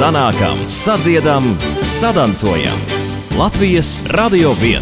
sanākam, 0.00 0.56
sadziedam, 0.64 1.44
sadancojam. 1.84 2.78
Latvijas 3.38 4.00
Radio 4.08 4.54
1! 4.56 4.80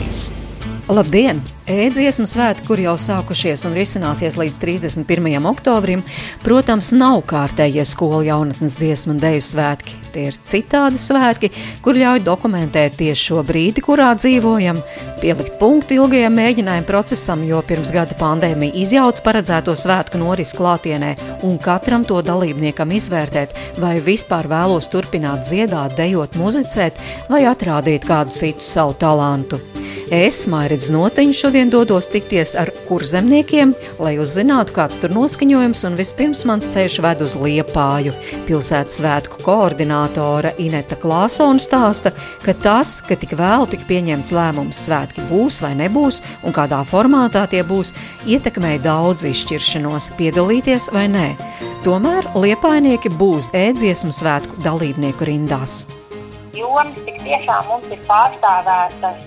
Labdien! 0.94 1.40
Ēdziesmu 1.66 2.22
svētki, 2.22 2.62
kur 2.68 2.78
jau 2.78 2.94
sākušies 2.94 3.66
un 3.66 3.74
risināsies 3.74 4.38
līdz 4.38 4.60
31. 4.62 5.40
oktobrim, 5.50 6.04
protams, 6.46 6.92
nav 6.94 7.24
kārtējie 7.26 7.82
skolu 7.90 8.22
jaunatnes 8.28 8.78
dziesmu 8.78 9.16
un 9.16 9.18
deju 9.24 9.42
svētki. 9.42 9.97
Tie 10.12 10.28
ir 10.30 10.38
citādi 10.50 11.00
svētki, 11.02 11.50
kur 11.84 11.98
ļauj 11.98 12.22
dokumentēt 12.26 12.98
tieši 13.00 13.30
šo 13.30 13.42
brīdi, 13.46 13.82
kurā 13.84 14.10
dzīvojam, 14.18 14.80
pielikt 15.22 15.58
punktu 15.60 15.98
ilgajam 15.98 16.36
mēģinājumu 16.38 16.88
procesam, 16.88 17.42
jo 17.48 17.62
pirms 17.66 17.92
gada 17.94 18.16
pandēmija 18.18 18.76
izjauc 18.82 19.22
paredzēto 19.24 19.74
svētku 19.78 20.20
noris 20.20 20.54
klātienē 20.58 21.14
un 21.48 21.58
katram 21.62 22.06
to 22.08 22.20
dalībniekam 22.24 22.94
izvērtēt, 22.98 23.56
vai 23.82 23.96
vispār 24.04 24.50
vēlos 24.50 24.90
turpināt 24.92 25.46
dziedāt, 25.48 25.98
dejot, 25.98 26.38
muzicēt 26.40 27.02
vai 27.28 27.44
atrādīt 27.50 28.08
kādu 28.08 28.34
citu 28.34 28.64
savu 28.64 28.96
talantu. 28.98 29.60
Es, 30.08 30.46
Mairidz 30.48 30.86
Notiņš, 30.88 31.36
šodien 31.36 31.68
dodos 31.68 32.06
tikties 32.08 32.54
ar 32.56 32.70
kurzemniekiem, 32.88 33.74
lai 34.00 34.14
uzzinātu, 34.16 34.72
kāds 34.78 34.96
tur 35.02 35.12
noskaņojums, 35.12 35.82
un 35.84 35.98
vispirms 35.98 36.46
mans 36.48 36.64
ceļš 36.72 36.96
ved 37.04 37.24
uz 37.26 37.34
Liepāju. 37.36 38.14
Pilsētas 38.48 38.96
svētku 39.02 39.42
koordinātora 39.44 40.54
Ineta 40.64 40.96
Klāsona 40.96 41.60
stāsta, 41.60 42.14
ka 42.40 42.56
tas, 42.56 42.94
ka 43.04 43.18
tik 43.20 43.36
vēl 43.36 43.68
tik 43.68 43.84
pieņemts 43.90 44.32
lēmums 44.32 44.80
svētki 44.88 45.28
būs 45.28 45.60
vai 45.66 45.74
nebūs, 45.76 46.22
un 46.40 46.56
kādā 46.56 46.80
formātā 46.88 47.44
tie 47.52 47.60
būs, 47.60 47.92
ietekmēja 48.24 48.80
daudz 48.88 49.28
izšķiršanos, 49.28 50.14
piedalīties 50.16 50.88
vai 50.96 51.04
nē. 51.12 51.28
Tomēr 51.84 52.32
liepainieki 52.32 53.12
būs 53.20 53.52
ēdziesmu 53.52 54.16
svētku 54.16 54.64
dalībnieku 54.64 55.28
rindās 55.28 55.82
jomas 56.58 56.96
tik 57.06 57.20
tiešām 57.22 57.68
mums 57.70 57.90
ir 57.94 58.00
pārstāvētas 58.08 59.18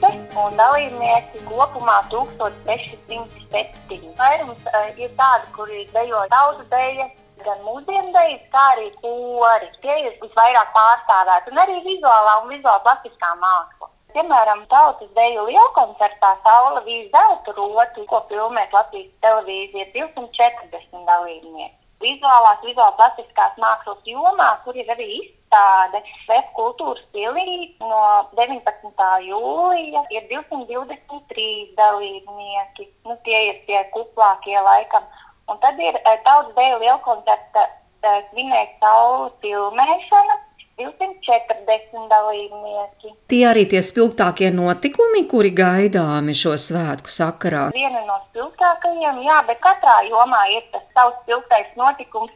visas, 0.00 0.36
un 0.36 0.56
dalībnieki 0.56 1.38
kopumā 1.44 2.00
1607. 2.10 4.14
Vairums 4.18 4.66
uh, 4.66 4.72
ir 4.96 5.10
tādi, 5.18 5.46
kuri 5.56 5.86
dejo 5.92 6.24
daudz 6.32 6.58
dēļas, 6.72 7.12
gan 7.44 7.58
mūsdienu 7.64 8.12
dēļas, 8.14 8.44
kā 8.52 8.64
arī 8.74 8.88
kori. 9.00 9.68
Tie 9.82 9.96
ir 10.06 10.12
visvairāk 10.22 10.68
pārstāvēti, 10.76 11.50
un 11.52 11.58
arī 11.64 11.76
vizuālā 11.86 12.32
un 12.42 12.48
vizuāla 12.54 12.84
plastiskā 12.86 13.30
māksla. 13.42 13.86
Piemēram, 14.14 14.60
tautas 14.72 15.10
deju 15.14 15.40
lielkoncertā 15.46 16.30
Saula 16.44 16.80
vīz 16.86 17.04
zelta 17.12 17.50
rotu, 17.54 18.06
ko 18.10 18.18
filmēs 18.28 18.72
Latvijas 18.74 19.12
televīzija, 19.22 19.86
ir 19.86 19.92
240 20.00 21.06
dalībnieki. 21.06 21.79
Vizuālās, 22.00 22.62
vizuālās 22.64 22.96
plastiskās 22.96 23.58
mākslas 23.60 24.00
jomā, 24.08 24.48
kur 24.64 24.76
ir 24.76 24.88
arī 24.94 25.08
izstāde 25.18 26.00
Vēs 26.28 26.46
kultūras 26.56 27.02
pilī 27.12 27.74
no 27.80 28.02
19. 28.38 29.08
jūlija 29.26 30.04
ir 30.14 30.28
223 30.30 31.48
dalībnieki. 31.76 32.88
Nu, 33.04 33.18
tie 33.26 33.40
ir 33.50 33.58
tie 33.66 33.82
kuplākie 33.94 34.56
laikam. 34.62 35.04
Un 35.50 35.58
tad 35.60 35.80
ir 35.82 35.98
eh, 35.98 36.20
tautas 36.24 36.54
dēļ 36.54 36.78
lielkoncerta 36.84 37.66
eh, 37.66 38.22
svinēt 38.30 38.78
saules 38.80 39.34
filmēšana. 39.42 40.38
240 40.80 42.08
dalībnieki. 42.10 43.14
Tie 43.30 43.42
arī 43.46 43.66
tie 43.70 43.82
spilgtākie 43.84 44.50
notikumi, 44.54 45.26
kuri 45.30 45.52
gaidāmi 45.54 46.34
šo 46.36 46.56
svētku 46.58 47.12
sakarā. 47.12 47.68
Viena 47.76 48.02
no 48.08 48.18
spilgtākajiem, 48.30 49.22
jā, 49.28 49.38
bet 49.48 49.62
katrā 49.64 50.00
jomā 50.08 50.46
ir 50.56 50.66
tas 50.72 50.88
savs 50.96 51.22
spilgtais 51.22 51.70
notikums 51.78 52.32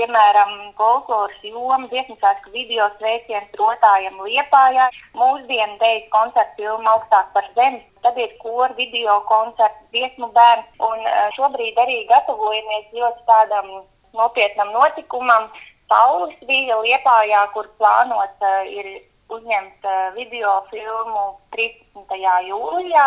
piemēram, 0.00 0.52
folkloras 0.78 1.44
joma, 1.44 1.88
dziesmasvētku 1.90 2.52
video 2.54 2.88
sveiciens 2.98 3.56
rotājiem 3.60 4.18
Liepājā, 4.24 4.88
mūsdienu 5.18 5.78
dēļ 5.82 6.02
koncertu 6.14 6.62
filmu 6.62 6.92
augstāk 6.94 7.32
par 7.34 7.48
zemi, 7.56 7.82
tad 8.04 8.18
ir 8.20 8.32
kora 8.42 8.72
video 8.78 9.20
koncerts, 9.30 9.82
dziesmu 9.94 10.30
bērns, 10.36 10.70
un 10.88 11.04
e, 11.04 11.16
šobrīd 11.36 11.80
arī 11.84 11.98
gatavojamies 12.12 12.94
ļoti 12.96 13.26
tādam 13.28 13.72
nopietnam 14.16 14.72
notikumam. 14.76 15.50
Saules 15.90 16.36
vīja 16.46 16.76
Liepājā, 16.84 17.46
kur 17.54 17.66
plānots 17.80 18.44
uh, 18.46 18.60
ir 18.70 18.86
uzņemt 19.34 19.86
uh, 19.88 20.12
video 20.14 20.60
filmu 20.70 21.24
13. 21.56 22.20
jūlijā. 22.46 23.06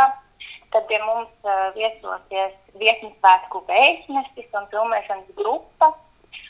Tad 0.74 0.90
pie 0.90 1.00
mums 1.06 1.32
uh, 1.48 1.70
viesosies 1.78 2.58
viesmīsvētku 2.82 3.64
veiksmesis 3.70 4.58
un 4.60 4.68
filmēšanas 4.74 5.32
grupa. 5.38 5.94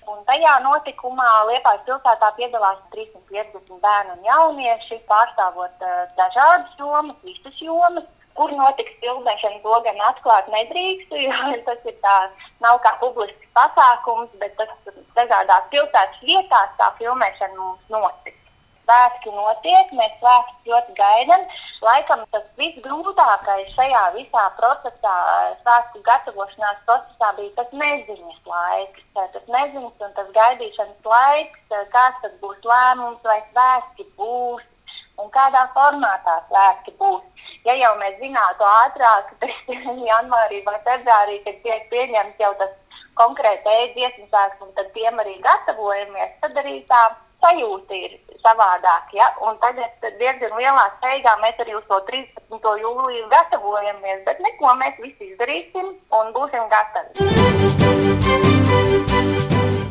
Un 0.10 0.24
tajā 0.28 0.56
notikumā 0.66 1.28
Lietuvas 1.52 1.86
pilsētā 1.86 2.32
piedalās 2.40 2.82
350 2.96 3.78
bērnu 3.86 4.18
un 4.18 4.26
jaunieši, 4.28 5.04
pārstāvot 5.12 5.86
uh, 5.86 6.04
dažādas 6.18 6.74
jomas, 6.82 7.20
visas 7.28 7.62
jomas. 7.62 8.10
Kur 8.38 8.54
notiks 8.58 8.96
filmēšana, 9.02 9.60
to 9.66 9.80
gan 9.86 10.00
atklāt 10.10 10.48
nedrīkst, 10.54 11.12
jo 11.26 11.42
tas 11.68 11.90
ir 11.90 11.98
tā, 12.06 12.16
nav 12.66 12.80
kā 12.86 12.96
publisks 13.02 13.52
pasākums, 13.58 14.32
bet 14.42 14.56
tas 14.58 14.96
dažādās 15.18 15.68
pilsētas 15.74 16.24
vietās 16.26 16.80
tā 16.80 16.90
filmēšana 17.02 17.60
mums 17.60 17.94
notiks 17.94 18.44
svētki 18.84 19.32
notiek, 19.34 19.92
mēs 19.98 20.14
svētkus 20.20 20.70
ļoti 20.72 20.96
gaidām. 20.98 21.46
Laikam 21.84 22.24
tas 22.36 22.46
visgrūtākais 22.60 23.72
šajā 23.76 24.04
visā 24.18 24.44
procesā, 24.60 25.16
svētku 25.64 26.04
gatavošanās 26.08 26.84
procesā, 26.88 27.32
bija 27.40 27.56
tas 27.60 27.72
neziņas 27.72 28.40
laiks. 28.52 29.08
Tas 29.16 29.50
neziņas 29.56 30.06
un 30.08 30.14
tas 30.20 30.30
gaidīšanas 30.38 31.10
laiks, 31.16 31.66
kāds 31.96 32.22
tad 32.24 32.38
būs 32.44 32.62
lēmums, 32.68 33.24
vai 33.28 33.40
svētki 33.52 34.08
būs 34.20 34.64
un 35.22 35.30
kādā 35.36 35.68
formātā 35.76 36.40
svētki 36.50 36.96
būs. 37.00 37.52
Ja 37.64 37.76
jau 37.80 37.94
mēs 38.00 38.18
zinātu 38.20 38.66
ātrāk, 38.68 39.30
tad 39.42 40.00
janvārī 40.08 40.64
vai 40.66 40.80
februārī, 40.88 41.40
kad 41.46 41.62
tiek 41.64 41.86
pieņemts 41.94 42.42
jau 42.44 42.54
tas 42.60 42.74
konkrēti 43.20 43.76
ēdienu 43.84 44.28
sākums, 44.32 44.68
un 44.68 44.74
tad 44.78 44.90
tiem 44.98 45.20
arī 45.22 45.38
gatavojamies, 45.46 46.34
tad 46.42 46.58
arī 46.64 46.80
tā 46.90 47.04
sajūta 47.44 48.00
ir 48.00 48.18
savādāk. 48.44 49.14
Ja? 49.16 49.30
Un 49.48 49.60
tagad 49.64 50.08
diezgan 50.20 50.56
lielā 50.60 50.88
steigā 50.98 51.36
mēs 51.44 51.60
arī 51.64 51.78
uz 51.80 51.86
to 51.92 52.00
13. 52.10 52.74
jūliju 52.86 53.30
gatavojamies, 53.32 54.26
bet 54.28 54.44
neko 54.48 54.76
mēs 54.82 55.00
visi 55.04 55.32
izdarīsim 55.32 55.94
un 56.20 56.36
būsim 56.36 56.68
gatavi. 56.74 58.53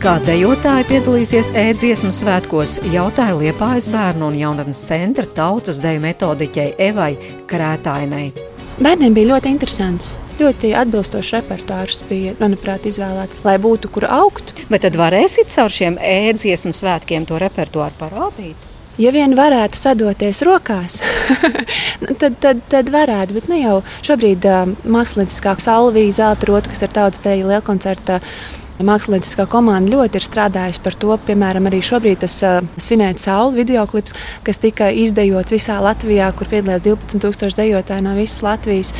Kā 0.02 0.16
dejotāji 0.26 0.88
piedalīsies 0.88 1.52
ēdziesmu 1.54 2.08
svētkos, 2.10 2.80
jautāja 2.90 3.36
Liepājas 3.38 3.86
bērnu 3.92 4.32
un 4.32 4.38
jaunatnes 4.40 4.80
centra 4.88 5.22
tautas 5.36 5.78
deju 5.78 6.02
metodiķei 6.02 6.72
Evai 6.88 7.12
Krētainai. 7.46 8.24
Bērniem 8.82 9.14
bija 9.14 9.36
ļoti 9.36 9.52
interesants 9.54 10.16
ļoti 10.40 10.72
atbilstošs 10.74 11.36
repertuārs 11.36 12.02
bija, 12.08 12.34
manuprāt, 12.40 12.88
izvēlēts, 12.90 13.44
lai 13.46 13.54
būtu 13.62 13.92
kur 13.94 14.08
augt. 14.10 14.50
Bet 14.72 14.82
tad 14.82 14.98
varēsit 14.98 15.52
caur 15.54 15.70
šiem 15.70 16.00
ēdziesmu 16.02 16.74
svētkiem 16.74 17.28
to 17.28 17.38
repertuāru 17.38 17.94
parādīt? 18.00 18.68
Ja 19.00 19.12
vien 19.14 19.32
varētu 19.38 19.78
sadoties 19.78 20.42
rokās, 20.44 20.98
nu, 22.02 22.16
tad, 22.18 22.36
tad, 22.42 22.58
tad 22.74 22.90
varētu. 22.92 23.38
Bet 23.38 23.46
nu, 23.48 23.60
jau 23.60 23.78
šobrīd 24.04 24.50
mākslinieciskā 24.82 25.54
salvija, 25.62 26.18
zelta 26.18 26.50
rota, 26.50 26.74
kas 26.74 26.84
ir 26.84 26.92
tautas 26.98 27.22
dēļa 27.24 27.54
lielkoncerta 27.54 28.18
Mākslinieckā 28.80 29.44
komanda 29.52 29.92
ļoti 29.92 30.18
ir 30.18 30.24
strādājusi 30.24 30.80
par 30.82 30.96
to. 30.96 31.12
Piemēram, 31.26 31.68
arī 31.68 31.82
šobrīd 31.84 32.22
tas 32.24 32.38
uh, 32.46 32.60
svinēt 32.80 33.20
sauli 33.22 33.60
video 33.60 33.84
klips, 33.90 34.16
kas 34.46 34.62
tika 34.62 34.88
izdejots 34.88 35.52
visā 35.54 35.76
Latvijā, 35.84 36.30
kur 36.38 36.48
piedalījās 36.50 36.84
12,000 36.86 37.58
dejotāji 37.60 38.06
no 38.06 38.16
visas 38.16 38.40
Latvijas. 38.46 38.94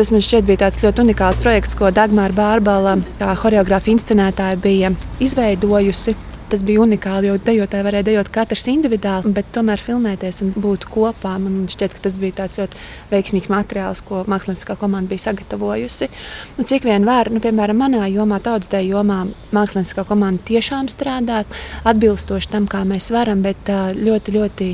Tas 0.00 0.12
man 0.14 0.24
šķiet 0.24 0.48
bija 0.48 0.64
tāds 0.64 0.80
ļoti 0.84 1.04
unikāls 1.04 1.42
projekts, 1.44 1.76
ko 1.78 1.92
Dagmāra 1.94 2.34
Bārbala, 2.34 2.96
kā 3.20 3.36
choreogrāfa 3.42 3.92
inscenētāja, 3.92 4.62
bija 4.64 4.94
izveidojusi. 5.20 6.16
Tas 6.48 6.62
bija 6.64 6.80
unikāli, 6.80 7.28
jo 7.28 7.34
dejotāji 7.44 7.84
varēja 7.84 8.06
dejot 8.06 8.28
katrs 8.32 8.62
individuāli, 8.72 9.34
bet 9.36 9.50
tomēr 9.52 9.82
filmēties 9.84 10.40
un 10.46 10.54
būt 10.56 10.86
kopā. 10.88 11.34
Man 11.42 11.66
šķiet, 11.68 11.92
ka 11.98 12.04
tas 12.06 12.16
bija 12.20 12.38
tāds 12.38 12.56
ļoti 12.56 12.80
veiksmīgs 13.10 13.50
materiāls, 13.52 14.00
ko 14.08 14.22
mākslinieckā 14.32 14.78
komanda 14.80 15.12
bija 15.12 15.26
sagatavojusi. 15.26 16.08
Nu, 16.56 16.64
cik 16.64 16.88
vien 16.88 17.04
var, 17.04 17.28
nu, 17.28 17.42
piemēram, 17.44 17.82
manā 17.84 18.08
jomā, 18.08 18.40
tautas 18.40 18.72
dēļ 18.72 18.88
jomā, 18.94 19.18
mākslinieckā 19.52 20.06
komanda 20.08 20.48
tiešām 20.48 20.88
strādā 20.88 21.42
atbilstoši 21.84 22.52
tam, 22.54 22.70
kā 22.70 22.80
mēs 22.88 23.10
varam, 23.12 23.44
bet 23.44 23.68
ļoti, 24.00 24.36
ļoti 24.38 24.70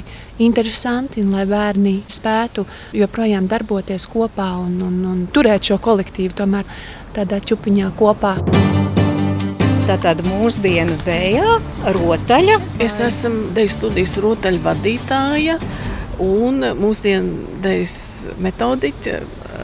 interesanti, 0.46 1.26
un 1.26 1.34
lai 1.34 1.42
bērni 1.50 1.96
spētu 2.06 2.68
joprojām 3.02 3.50
darboties 3.50 4.06
kopā 4.14 4.52
un, 4.62 4.78
un, 4.78 5.02
un 5.10 5.26
turēt 5.34 5.72
šo 5.72 5.82
kolektīvu 5.82 6.38
tomēr 6.38 6.70
tādā 7.18 7.42
čupiņā 7.42 7.90
kopā. 7.98 8.38
Tātad 9.84 10.22
mūsdienu 10.24 10.94
dēļā, 11.04 11.48
rotaļa. 11.92 12.54
Es 12.80 12.94
esmu 13.04 13.50
deju 13.52 13.68
studijas 13.68 14.14
rotaļu 14.24 14.62
vadītāja 14.64 15.58
un 16.24 16.64
mūsdienu 16.80 17.58
dēļas 17.64 17.98
metodiķa 18.46 19.18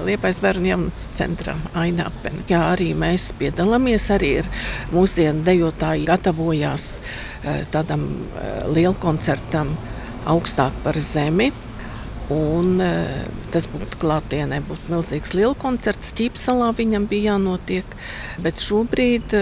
Liepais 0.05 0.43
bērnu 0.44 0.69
jaunatnes 0.70 1.06
centrā 1.17 1.55
Ainapen. 1.76 2.43
Jā, 2.52 2.61
arī 2.75 2.90
mēs 2.96 3.31
piedalāmies, 3.40 4.11
arī 4.12 4.34
ir 4.43 4.50
mūsdienu 4.93 5.40
dejotāji 5.49 6.05
gatavojās 6.12 6.87
tādam 7.73 8.06
lielkoncertam 8.76 9.73
augstāk 10.31 10.76
par 10.84 11.00
zemi. 11.00 11.49
Un, 12.30 12.78
tas 13.50 13.66
būtu 13.66 13.98
klātienē, 13.98 14.60
būtu 14.68 14.92
milzīgs 14.92 15.32
liels 15.34 15.58
koncerts. 15.58 16.12
Ķīpsalā 16.14 16.68
viņam 16.78 17.08
bija 17.10 17.32
jānotiek. 17.32 17.96
Bet 18.44 18.62
šobrīd 18.62 19.34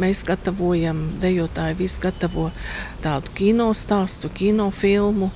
mēs 0.00 0.20
gatavojam, 0.28 1.06
dejotāji 1.22 1.78
visi 1.78 2.02
gatavo 2.04 2.50
tādu 3.04 3.32
kinostāstu, 3.38 4.28
kinofilmu, 4.36 5.30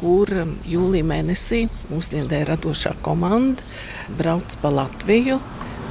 kur 0.00 0.32
jūlijā 0.66 1.06
mēnesī 1.06 1.66
mūsdienē 1.92 2.40
radošā 2.48 2.96
komanda 3.04 3.62
brauc 4.18 4.56
pa 4.62 4.72
Latviju, 4.72 5.36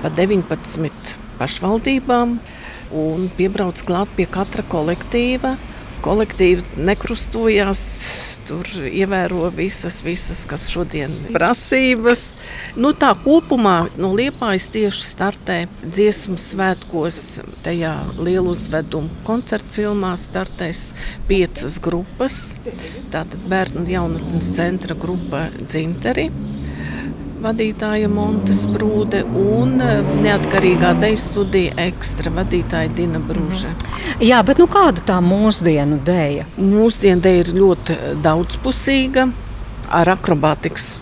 pa 0.02 0.10
19 0.18 1.14
pašvaldībām 1.38 2.36
un 2.98 3.30
piebrauc 3.38 3.80
klāt 3.88 4.12
pie 4.18 4.26
katra 4.28 4.66
kolektīva. 4.68 5.56
Kolektīvi 6.02 6.82
nekrustojās 6.82 7.82
tur 8.52 8.68
ievēro 8.84 9.48
visas, 9.56 10.02
visas 10.04 10.44
kas 10.50 10.68
šodien 10.72 11.14
prasības. 11.32 12.24
Nu, 12.76 12.92
tā 12.92 13.14
kopumā 13.24 13.86
no 14.02 14.12
Liepājas 14.18 14.68
tieši 14.74 15.06
startē 15.06 15.58
dziesmu 15.86 16.36
svētkos, 16.42 17.22
tajā 17.64 17.94
lielu 18.20 18.52
uzvedumu 18.52 19.24
koncertu 19.28 19.78
filmā 19.78 20.16
startēs 20.20 20.90
piecas 21.32 21.80
grupas. 21.84 22.42
Tātad 23.14 23.40
bērnu 23.52 23.86
un 23.86 23.94
jaunatnes 23.96 24.52
centra 24.58 25.00
grupa 25.00 25.48
Dzinteri 25.62 26.28
vadītāja 27.42 28.10
Montes 28.12 28.64
Brūde 28.70 29.24
un 29.26 29.80
eh, 29.82 30.02
neatkarīgā 30.24 30.94
deju 31.02 31.20
studija 31.20 31.76
ekstra 31.88 32.34
vadītāja 32.36 32.92
Dina 32.96 33.22
Brūže. 33.24 33.72
Jā, 34.24 34.42
bet 34.46 34.62
nu 34.62 34.68
kāda 34.72 35.04
tā 35.08 35.18
mūsdienu 35.26 36.02
dēja? 36.06 36.48
Mūsdienu 36.58 37.24
dēja 37.26 37.46
ir 37.46 37.54
ļoti 37.58 37.98
daudzpusīga, 38.26 39.28
ar 40.02 40.14
akrobātikas 40.14 41.00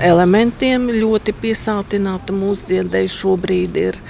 elementiem 0.00 0.88
ļoti 0.94 1.34
piesātināta 1.42 2.34
mūsdienu 2.36 2.92
dēja 2.92 3.16
šobrīd 3.16 3.82
ir. 3.82 4.00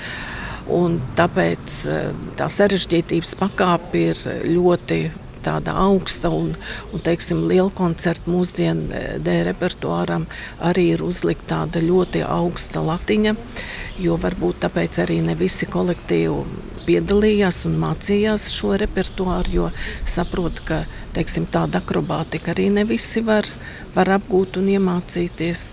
Un 0.70 1.00
tāpēc 1.18 1.80
eh, 1.90 2.12
tā 2.38 2.50
sarežģītības 2.52 3.34
pakāpe 3.40 4.06
ir 4.12 4.22
ļoti 4.46 5.02
tāda 5.44 5.74
augsta 5.82 6.30
un, 6.34 6.54
un 6.94 7.04
teiksim, 7.04 7.44
liela 7.50 7.70
koncerta 7.74 8.30
mūsdienu 8.30 9.04
dēļ 9.24 9.44
repertuāram 9.50 10.26
arī 10.70 10.90
ir 10.94 11.04
uzlikta 11.06 11.60
tāda 11.60 11.82
ļoti 11.82 12.24
augsta 12.26 12.82
latiņa, 12.84 13.34
jo 14.00 14.16
varbūt 14.20 14.62
tāpēc 14.64 15.00
arī 15.04 15.20
ne 15.24 15.34
visi 15.38 15.66
kolektīvi 15.70 16.68
piedalījās 16.86 17.64
un 17.68 17.76
mācījās 17.80 18.48
šo 18.54 18.74
repertuāru, 18.80 19.52
jo 19.54 19.68
saprot, 20.08 20.62
ka 20.66 20.84
teiksim, 21.14 21.46
tāda 21.50 21.82
akrobātika 21.82 22.54
arī 22.54 22.70
ne 22.72 22.86
visi 22.88 23.22
var, 23.26 23.46
var 23.94 24.14
apgūt 24.16 24.60
un 24.60 24.70
iemācīties. 24.76 25.64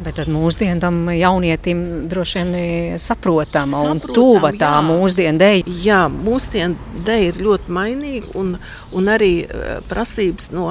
Bet 0.00 0.16
tad 0.16 0.28
mūsdienu 0.32 0.80
tam 0.80 1.04
jaunietim 1.12 1.82
droši 2.10 2.40
vien 2.40 2.98
saprotama 3.02 3.82
un 3.90 4.00
tuva 4.00 4.50
tā 4.56 4.70
mūsdienu 4.86 5.38
dēļ. 5.38 5.68
Jā, 5.84 6.00
mūsdienu 6.12 7.02
dēļ 7.06 7.24
ir 7.26 7.40
ļoti 7.44 7.74
mainīga 7.76 8.32
un, 8.40 8.54
un 8.96 9.10
arī 9.12 9.30
eh, 9.44 9.74
prasības 9.90 10.48
no 10.56 10.70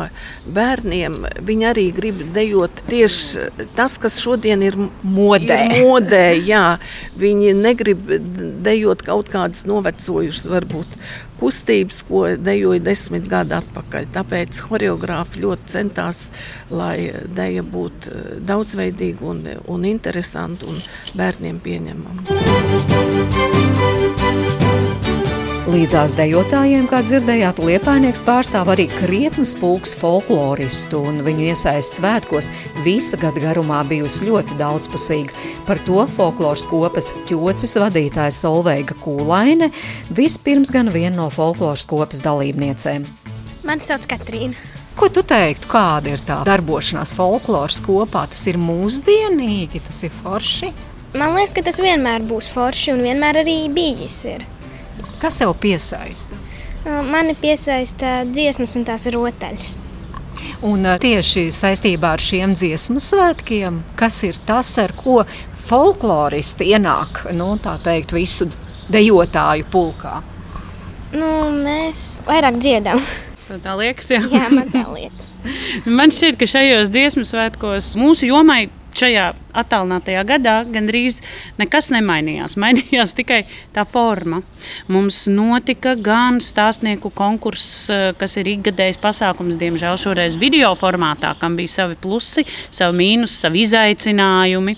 bērniem. 0.58 1.20
Viņi 1.48 1.70
arī 1.70 1.86
grib 1.96 2.24
dejot 2.36 2.82
tieši 2.90 3.70
tas, 3.78 4.00
kas 4.02 4.18
šodien 4.24 4.66
ir 4.66 4.80
modē. 5.06 5.62
Ir 5.70 5.86
modē 5.86 6.26
jā. 6.42 6.66
Viņi 7.22 7.54
negrib 7.62 8.10
dejot 8.66 9.06
kaut 9.06 9.30
kādas 9.32 9.68
novecojušas 9.70 10.50
varbūt 10.50 10.98
kustības, 11.42 12.04
ko 12.08 12.24
dejoja 12.38 12.84
desmit 12.86 13.26
gadu 13.32 13.58
atpakaļ. 13.58 14.08
Tāpēc 14.14 14.62
choreogrāfi 14.68 15.42
ļoti 15.44 15.74
centās, 15.74 16.28
lai 16.70 17.10
deja 17.36 17.66
būtu 17.66 18.14
eh, 18.14 18.32
daudzveidīga 18.46 19.28
un, 19.34 19.44
un 19.74 19.90
interesanta 19.90 20.70
un 20.70 20.78
bērniem 21.18 21.60
pieņemama. 21.66 23.71
Līdzās 25.72 26.12
dejotājiem, 26.18 26.84
kā 26.92 27.00
dzirdējāt, 27.06 27.62
Liepainieks 27.64 28.20
pārstāv 28.28 28.74
arī 28.74 28.90
krietnes 28.92 29.54
pulks 29.56 29.94
folkloristu, 29.96 31.00
un 31.08 31.22
viņu 31.24 31.46
iesaists 31.48 32.02
svētkos 32.02 32.50
visa 32.84 33.16
gada 33.22 33.40
garumā 33.40 33.78
bijusi 33.88 34.28
ļoti 34.28 34.58
daudzpusīga. 34.60 35.32
Par 35.70 35.80
to 35.88 36.04
folkloras 36.18 36.66
kopas 36.68 37.14
ķocis 37.30 37.78
vadītājs 37.80 38.42
Solveiga 38.44 39.00
Kūlaine, 39.00 39.72
vispirms 40.12 40.76
gan 40.76 40.92
viena 40.92 41.22
no 41.22 41.32
folkloras 41.32 41.88
kopas 41.88 42.20
dalībniecēm. 42.26 43.08
Mani 43.64 43.88
sauc 43.88 44.12
Katrīna. 44.12 44.60
Ko 45.00 45.08
tu 45.08 45.24
teiktu, 45.24 45.72
kāda 45.72 46.18
ir 46.18 46.26
tā 46.28 46.42
darbošanās 46.52 47.16
folkloras 47.16 47.80
kopā? 47.86 48.28
Tas 48.34 48.44
ir 48.52 48.60
mūsdienīgi, 48.60 49.86
tas 49.88 50.04
ir 50.04 50.12
forši. 50.20 50.76
Man 51.16 51.38
liekas, 51.38 51.56
ka 51.56 51.70
tas 51.72 51.80
vienmēr 51.80 52.28
būs 52.28 52.52
forši 52.52 52.98
un 52.98 53.08
vienmēr 53.08 53.46
arī 53.46 53.62
bijis. 53.72 54.26
Ir. 54.36 54.52
Kas 55.22 55.38
tev 55.38 55.54
piesaista? 55.62 56.40
Mani 56.86 57.36
piesaista 57.38 58.22
dziesmas 58.26 58.74
un 58.80 58.86
tās 58.88 59.06
rotaļas. 59.14 59.70
Un 60.66 60.86
tieši 61.02 61.48
saistībā 61.54 62.16
ar 62.16 62.22
šiem 62.22 62.56
dziesmu 62.58 63.02
svētkiem, 63.02 63.82
kas 63.98 64.20
ir 64.26 64.38
tas, 64.46 64.70
ar 64.82 64.94
ko 64.98 65.22
folkloristi 65.68 66.72
ienāk 66.74 67.24
nu, 67.38 67.54
teikt, 67.62 68.14
visu 68.18 68.50
dejotāju 68.92 69.68
pulkā? 69.74 70.20
Nu, 71.14 71.32
mēs 71.54 72.22
vairāk 72.28 72.58
dziedam. 72.62 73.02
Tā 73.66 73.74
liekas, 73.76 74.08
jā. 74.14 74.22
jā, 74.32 74.46
man 74.54 74.70
tā 74.72 74.86
liekas. 74.88 75.28
man 76.00 76.14
šķiet, 76.14 76.38
ka 76.40 76.48
šajos 76.48 76.92
dziesmu 76.94 77.26
svētkos 77.28 77.96
mūsu 78.00 78.30
jomai 78.30 78.70
šajā 78.98 79.26
attālinātajā 79.62 80.24
gadā 80.28 80.56
gandrīz 80.72 81.20
nekas 81.60 81.92
nemainījās. 81.94 82.58
Mainījās 82.62 83.16
tikai 83.18 83.44
tā 83.76 83.86
forma. 83.88 84.42
Mums 84.92 85.26
notika 85.32 85.96
gan 86.00 86.42
stāstnieku 86.44 87.13
konkurss, 87.15 87.88
eh, 87.92 88.10
kas 88.18 88.38
ir 88.42 88.51
ikgadējs 88.56 89.01
pasākums, 89.01 89.60
diemžēl 89.62 90.00
šoreiz 90.01 90.38
video 90.39 90.74
formātā, 90.80 91.36
kam 91.39 91.58
bija 91.60 91.77
savi 91.80 92.00
plusi, 92.01 92.46
savi 92.70 93.01
mīnus, 93.04 93.39
savi 93.44 93.65
izaicinājumi. 93.68 94.77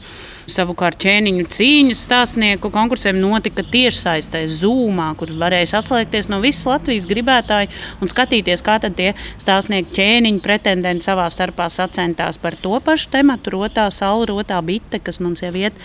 Savukārt 0.50 1.00
ķēniņu 1.00 1.46
cīņas 1.56 2.04
stāstnieku 2.04 2.72
konkursiem 2.74 3.16
notika 3.22 3.64
tiešsaistē 3.64 4.44
Zūmā, 4.52 5.10
kur 5.20 5.32
varēja 5.40 5.70
saslēgties 5.78 6.28
no 6.32 6.42
visas 6.44 6.68
Latvijas 6.68 7.08
gribētāji 7.08 7.72
un 8.04 8.12
skatīties, 8.12 8.64
kā 8.66 8.76
tie 8.84 9.14
stāstnieku 9.40 9.96
ķēniņu 9.96 10.44
pretendenti 10.44 11.08
savā 11.08 11.30
starpā 11.32 11.70
sacentās 11.72 12.42
par 12.44 12.60
to 12.60 12.76
pašu 12.84 13.14
tematu, 13.16 13.56
rotā 13.56 13.88
saule, 13.94 14.28
rotā 14.34 14.60
bite, 14.66 15.00
kas 15.00 15.22
mums 15.24 15.46
jau 15.46 15.54
iet 15.56 15.80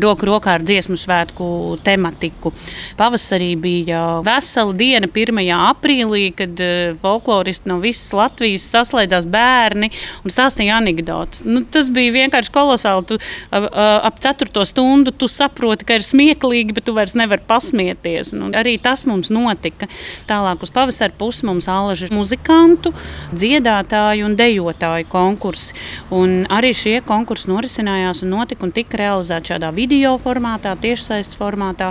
roku 0.00 0.26
rokā 0.28 0.56
ar 0.58 0.64
dziesmu 0.66 0.96
svētku 0.98 1.46
tematiku. 1.84 2.52
Pavasarī 2.98 3.52
bija 3.60 4.00
vesela 4.26 4.74
diena, 4.76 5.08
1. 5.08 5.40
aprīlī, 5.54 6.28
kad 6.36 6.60
uh, 6.62 6.94
folkloristi 7.00 7.70
no 7.70 7.78
visas 7.82 8.12
Latvijas 8.16 8.66
saslēdzās 8.72 9.28
bērni 9.30 9.90
un 10.24 10.34
stāstīja 10.34 10.78
anekdotus. 10.80 11.44
Nu, 11.46 11.62
tas 11.64 11.90
bija 11.94 12.14
vienkārši 12.14 12.52
kolosāli. 12.54 13.06
Tu, 13.08 13.18
ap 13.52 14.20
4 14.22 14.64
stundu 14.68 15.12
tu 15.14 15.28
saproti, 15.30 15.86
ka 15.86 15.98
ir 15.98 16.06
smieklīgi, 16.06 16.74
bet 16.76 16.88
tu 16.88 16.94
vairs 16.96 17.16
nevari 17.18 17.44
pasmieties. 17.46 18.32
Nu, 18.36 18.50
arī 18.56 18.76
tas 18.82 19.04
mums 19.08 19.30
notika. 19.34 19.88
Tālāk 20.28 20.64
uz 20.64 20.72
pavasara 20.74 21.14
pusi 21.18 21.46
mums 21.46 21.68
alaži 21.70 22.10
muzikantu, 22.14 22.94
dziedātāju 23.34 24.28
un 24.28 24.36
dejotāju 24.38 25.08
konkursi. 25.12 25.76
Un 26.14 26.44
arī 26.52 26.72
šie 26.76 26.98
konkursi 27.06 27.50
norisinājās 27.52 28.24
un 28.24 28.34
notika 28.34 28.66
un 28.66 28.74
tika 28.74 29.00
realizēti 29.00 29.54
šādā 29.54 29.70
vidē 29.74 29.83
video 29.84 30.14
formātā, 30.20 30.72
tiešsaistes 30.80 31.36
formātā, 31.36 31.90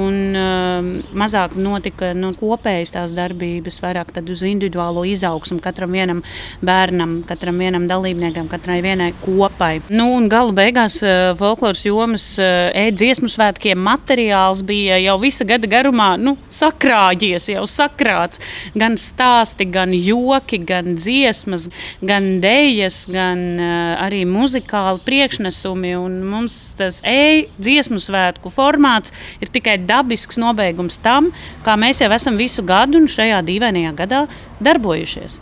un 0.00 0.36
uh, 0.38 0.86
mazāk 1.16 1.56
notika 1.60 2.12
nu, 2.16 2.32
kopējas 2.38 2.94
tās 2.94 3.12
darbības, 3.16 3.80
vairāk 3.84 4.12
uz 4.24 4.44
individuālo 4.48 5.04
izaugsmu 5.08 5.60
katram 5.64 5.92
vienam 5.94 6.22
bērnam, 6.64 7.18
katram 7.28 7.60
vienam 7.60 7.86
dalībniekam, 7.90 8.48
katrai 8.48 8.80
vienai 8.84 9.12
kopai. 9.24 9.82
Nu, 9.92 10.08
un 10.16 10.28
gala 10.32 10.54
beigās 10.56 11.00
uh, 11.04 11.34
folkloras 11.38 11.84
jomas 11.84 12.30
uh, 12.40 12.70
e-dziesmu 12.72 13.28
svētkiem 13.32 13.80
materiāls 13.84 14.64
bija 14.66 14.98
jau 15.02 15.18
visa 15.22 15.46
gada 15.48 15.68
garumā 15.70 16.14
nu, 16.20 16.36
sakrāģies, 16.48 17.50
jau 17.52 17.66
sakrāts. 17.68 18.40
Gan 18.78 18.96
stāsti, 19.00 19.68
gan 19.74 19.92
joki, 19.94 20.62
gan 20.64 20.94
dziesmas, 20.96 21.68
gan 22.04 22.38
dēļas, 22.44 23.04
gan 23.12 23.44
uh, 23.58 23.76
arī 24.06 24.24
muzikāli 24.28 25.04
priekšnesumi. 25.04 25.94
Un 26.00 26.20
mums 26.30 26.58
tas 26.78 27.02
e 27.04 27.33
dziesmu 27.58 28.00
svētku 28.02 28.52
formāts 28.54 29.14
ir 29.42 29.52
tikai 29.54 29.78
dabisks 29.82 30.40
nobeigums 30.40 31.00
tam, 31.04 31.32
kā 31.66 31.76
mēs 31.80 32.02
jau 32.04 32.10
esam 32.14 32.38
visu 32.40 32.64
gadu 32.66 33.02
un 33.02 33.10
šajā 33.10 33.42
dīvainajā 33.48 33.94
gadā 34.04 34.24
darbojušies. 34.64 35.40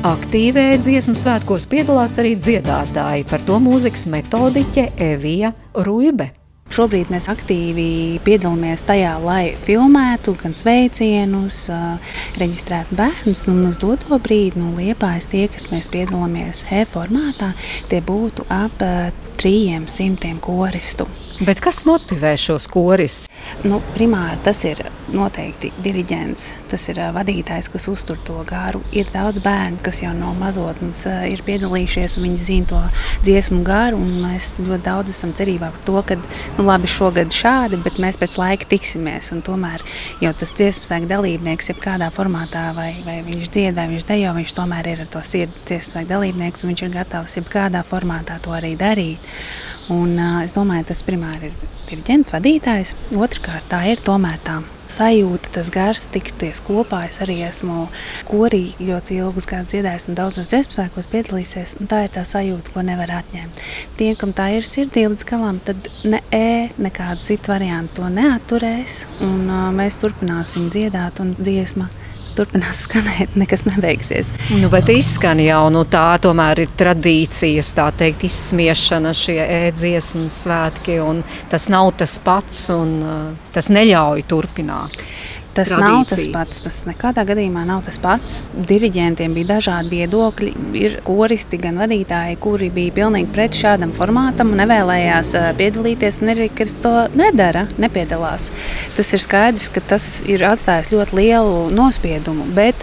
Aktīvē 0.00 0.78
dziesmu 0.80 1.12
svētkos 1.12 1.66
piedalās 1.68 2.16
arī 2.22 2.32
dziedātāji, 2.40 3.26
par 3.28 3.44
to 3.44 3.60
mūzikas 3.60 4.06
metodiķe 4.08 4.86
Evija 5.10 5.52
Ruibe. 5.76 6.39
Šobrīd 6.70 7.08
mēs 7.10 7.26
aktīvi 7.32 8.20
piedalāmies 8.22 8.84
tajā, 8.86 9.16
lai 9.24 9.56
filmētu 9.58 10.36
gan 10.38 10.54
sveicienus, 10.54 11.64
reģistrētu 12.38 12.98
bērnus. 13.00 13.42
Un 13.50 13.64
uz 13.66 13.80
doto 13.82 14.20
brīdi 14.22 14.62
nu, 14.62 14.70
liepājas 14.78 15.26
tie, 15.32 15.48
kas 15.50 15.66
mēs 15.72 15.90
piedalāmies 15.90 16.62
e-formātā, 16.70 17.50
tie 17.90 17.98
būtu 18.06 18.46
ap 18.54 18.86
300 19.40 20.34
koristu. 20.44 21.06
Bet 21.40 21.62
kas 21.64 21.86
motivē 21.88 22.34
šos 22.36 22.66
koristus? 22.68 23.30
Nu, 23.64 23.78
primāri 23.94 24.36
tas 24.44 24.58
ir 24.68 24.82
noteikti 25.10 25.70
diriģents, 25.80 26.48
tas 26.68 26.84
ir 26.92 27.00
vadītājs, 27.14 27.70
kas 27.72 27.86
uztur 27.88 28.18
to 28.26 28.36
garu. 28.48 28.82
Ir 28.92 29.08
daudz 29.12 29.40
bērnu, 29.40 29.80
kas 29.84 30.02
jau 30.04 30.12
no 30.16 30.34
mazotnes 30.36 31.06
ir 31.30 31.40
piedalījušies, 31.46 32.18
un 32.18 32.28
viņi 32.28 32.40
zina 32.40 32.68
to 32.70 32.80
dziesmu 33.24 33.62
garu. 33.64 34.02
Mēs 34.20 34.52
ļoti 34.58 34.82
daudz 34.84 35.14
esam 35.14 35.32
cerībā 35.36 35.70
par 35.72 35.86
to, 35.88 35.96
ka 36.10 36.18
nu, 36.58 36.66
labi, 36.68 36.90
šogad 36.90 37.32
šādi, 37.32 37.80
bet 37.84 37.96
mēs 38.02 38.20
pēc 38.20 38.36
laika 38.40 38.68
tiksimies. 38.70 39.32
Tomēr 39.46 39.80
jau 40.20 40.34
tas 40.36 40.52
dziesmu 40.56 40.84
sēkļa 40.84 41.10
dalībnieks, 41.14 41.72
jebkādā 41.72 42.10
formātā, 42.12 42.68
vai, 42.76 42.90
vai 43.08 43.20
viņš 43.24 43.48
dzied, 43.48 43.72
vai 43.78 43.88
viņš 43.94 44.08
dejo, 44.12 44.36
viņš 44.36 44.56
tomēr 44.60 44.92
ir 44.92 45.04
ar 45.06 45.12
to 45.16 45.24
sirdi 45.24 45.64
dziesmu 45.64 45.96
sēkļa 45.96 46.12
dalībnieks, 46.12 46.64
un 46.64 46.74
viņš 46.74 46.86
ir 46.86 46.94
gatavs 47.00 47.40
jebkādā 47.40 47.84
formātā 47.88 48.36
to 48.44 48.52
arī 48.56 48.76
darīt. 48.78 49.29
Un, 49.90 50.12
uh, 50.14 50.42
es 50.44 50.52
domāju, 50.54 50.84
tas 50.92 51.00
primāri 51.02 51.48
ir 51.48 51.54
diriģents, 51.88 52.30
vadītājs. 52.30 52.92
Otrakārt, 53.10 53.66
tā 53.72 53.80
ir 53.90 54.02
tomēr 54.06 54.36
tā 54.46 54.60
sajūta, 54.90 55.50
tas 55.56 55.70
gars, 55.74 56.04
tikties 56.14 56.62
kopā. 56.66 57.04
Es 57.08 57.18
arī 57.24 57.40
esmu 57.46 57.88
korī 58.28 58.68
ļoti 58.78 59.18
ilgus 59.18 59.48
gadus 59.50 59.72
dziedājis 59.72 60.06
un 60.10 60.18
daudzos 60.18 60.52
dziesmu 60.52 60.76
sēkos 60.76 61.10
piedalīsies. 61.10 61.74
Tā 61.90 62.04
ir 62.06 62.14
tā 62.14 62.22
sajūta, 62.26 62.74
ko 62.74 62.84
nevar 62.86 63.10
atņemt. 63.18 63.64
Tie, 63.98 64.12
kam 64.20 64.34
tā 64.36 64.50
ir 64.54 64.66
sirdī 64.66 65.08
līdz 65.08 65.26
galam, 65.26 65.58
tad 65.66 65.90
ne 66.06 66.22
E, 66.30 66.70
nekāda 66.78 67.18
cita 67.26 67.56
varianta 67.56 67.98
to 67.98 68.10
neaturēs. 68.14 69.02
Un, 69.26 69.48
uh, 69.50 69.66
mēs 69.74 69.98
turpināsim 69.98 70.70
dziedāt 70.70 71.18
un 71.24 71.34
dziesmu 71.34 71.88
turpinās 72.36 72.84
skanēt, 72.86 73.36
nekas 73.40 73.64
nebeigsies. 73.68 74.32
Nu, 74.60 74.70
bet 74.72 74.90
izskan 74.92 75.40
jau 75.42 75.62
nu, 75.72 75.84
tā, 75.90 76.06
tomēr 76.22 76.64
ir 76.64 76.74
tradīcijas, 76.80 77.72
tā 77.76 77.88
teikt, 77.96 78.24
izsmiešana, 78.28 79.14
šie 79.16 79.38
ēdziesmu 79.44 80.28
svētki, 80.32 81.00
tas 81.50 81.68
nav 81.72 81.92
tas 82.00 82.18
pats, 82.24 82.66
un 82.74 82.96
uh, 83.02 83.18
tas 83.54 83.70
neļauj 83.72 84.26
turpināt. 84.30 85.04
Tas 85.60 85.72
tradīcija. 85.72 85.90
nav 85.92 86.06
tas 86.10 86.26
pats. 86.34 86.62
Tas 86.64 86.80
nekādā 86.88 87.24
gadījumā 87.28 87.64
nav 87.68 87.84
tas 87.86 87.98
pats. 88.02 88.40
Diriģentiem 88.54 89.34
bija 89.36 89.50
dažādi 89.54 90.00
viedokļi. 90.00 90.52
Ir 90.80 90.96
koristi, 91.06 91.60
gan 91.60 91.80
vadītāji, 91.80 92.38
kuri 92.42 92.70
bija 92.74 92.96
pilnīgi 93.00 93.30
pret 93.34 93.58
šādam 93.58 93.92
formātam, 93.96 94.54
nevēlējās 94.58 95.34
piedalīties, 95.60 96.22
un 96.24 96.34
arī 96.34 96.48
kas 96.60 96.76
to 96.82 96.94
nedara, 97.18 97.66
nepiedalās. 97.80 98.50
Tas 98.96 99.14
ir 99.16 99.24
skaidrs, 99.24 99.70
ka 99.74 99.84
tas 99.94 100.10
ir 100.28 100.44
atstājis 100.48 100.92
ļoti 100.94 101.20
lielu 101.20 101.62
nospiedumu. 101.76 102.48
Bet, 102.56 102.80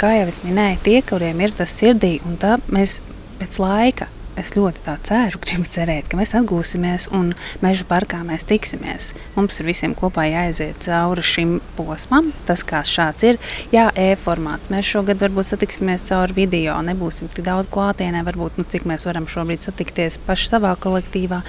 kā 0.00 0.14
jau 0.18 0.28
es 0.28 0.42
minēju, 0.44 0.82
tie, 0.84 1.00
kuriem 1.06 1.40
ir 1.46 1.56
tas 1.56 1.74
sirdī, 1.80 2.18
un 2.26 2.38
tā 2.40 2.58
mēs 2.72 3.00
pēc 3.38 3.60
laika 3.62 4.12
es 4.38 4.54
ļoti 4.56 4.96
ceru, 5.06 5.40
gribu 5.42 5.68
cerēt, 5.68 6.08
ka 6.10 6.18
mēs 6.18 6.34
atgūsimies 6.38 7.08
un 7.14 7.32
meža 7.64 7.86
parkā 7.88 8.20
mēs 8.26 8.46
tiksimies. 8.48 9.12
Mums 9.36 9.58
ir 9.60 9.68
visiem 9.68 9.94
kopā 9.98 10.26
jāaiziet 10.28 10.80
cauri 10.86 11.24
šim 11.26 11.56
posmam, 11.76 12.30
tas 12.48 12.64
kā 12.66 12.82
šāds 12.86 13.26
ir. 13.26 13.40
Jā, 13.74 13.88
e-formāts. 13.98 14.70
Mēs 14.72 14.88
šogad 14.88 15.22
varbūt 15.24 15.50
satiksimies 15.52 16.06
caur 16.08 16.32
video, 16.36 16.76
nebūsim 16.86 17.30
tik 17.32 17.46
daudz 17.48 17.70
klātienē, 17.72 18.24
varbūt 18.28 18.60
nu, 18.60 18.66
cik 18.68 18.86
mēs 18.88 19.06
varam 19.08 19.28
šobrīd 19.30 19.66
satikties 19.66 20.20
paši 20.26 20.52
savā 20.54 20.74
kolektīvā. 20.80 21.42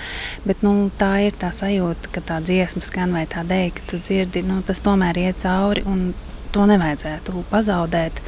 Bet 0.48 0.65
nu, 0.65 0.75
tā 1.00 1.13
ir 1.27 1.38
tā 1.39 1.53
sajūta, 1.55 2.13
ka 2.15 2.25
tā 2.34 2.41
dziesma 2.46 2.86
skan 2.86 3.15
vai 3.15 3.25
tā 3.29 3.46
dēļ, 3.48 3.69
ka 3.77 3.89
tu 3.93 4.01
dzirdi, 4.01 4.46
nu, 4.48 4.62
tas 4.65 4.84
tomēr 4.86 5.22
iet 5.27 5.41
cauri 5.43 5.86
un 5.88 6.10
to 6.53 6.65
nevajadzētu 6.69 7.46
pazaudēt 7.51 8.22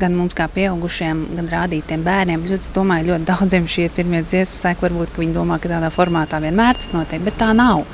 gan 0.00 0.14
mums, 0.18 0.34
kā 0.36 0.46
pieaugušiem, 0.52 1.24
gan 1.38 1.50
rādītiem 1.50 2.04
bērniem. 2.06 2.46
Es 2.54 2.70
domāju, 2.74 3.12
ļoti 3.12 3.28
daudziem 3.30 3.68
šie 3.70 3.88
pirmie 3.94 4.22
dziesmu 4.26 4.60
sēkļi, 4.60 4.88
varbūt 4.88 5.20
viņi 5.22 5.36
domā, 5.36 5.60
ka 5.62 5.72
tādā 5.72 5.90
formātā 5.94 6.40
vienmēr 6.42 6.80
tas 6.80 6.92
notiek, 6.96 7.22
bet 7.24 7.38
tā 7.40 7.52
nav. 7.56 7.84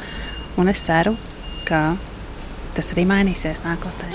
Un 0.60 0.70
es 0.72 0.82
ceru, 0.86 1.16
ka 1.68 1.94
tas 2.74 2.92
arī 2.94 3.06
mainīsies 3.08 3.64
nākotnē. 3.66 4.10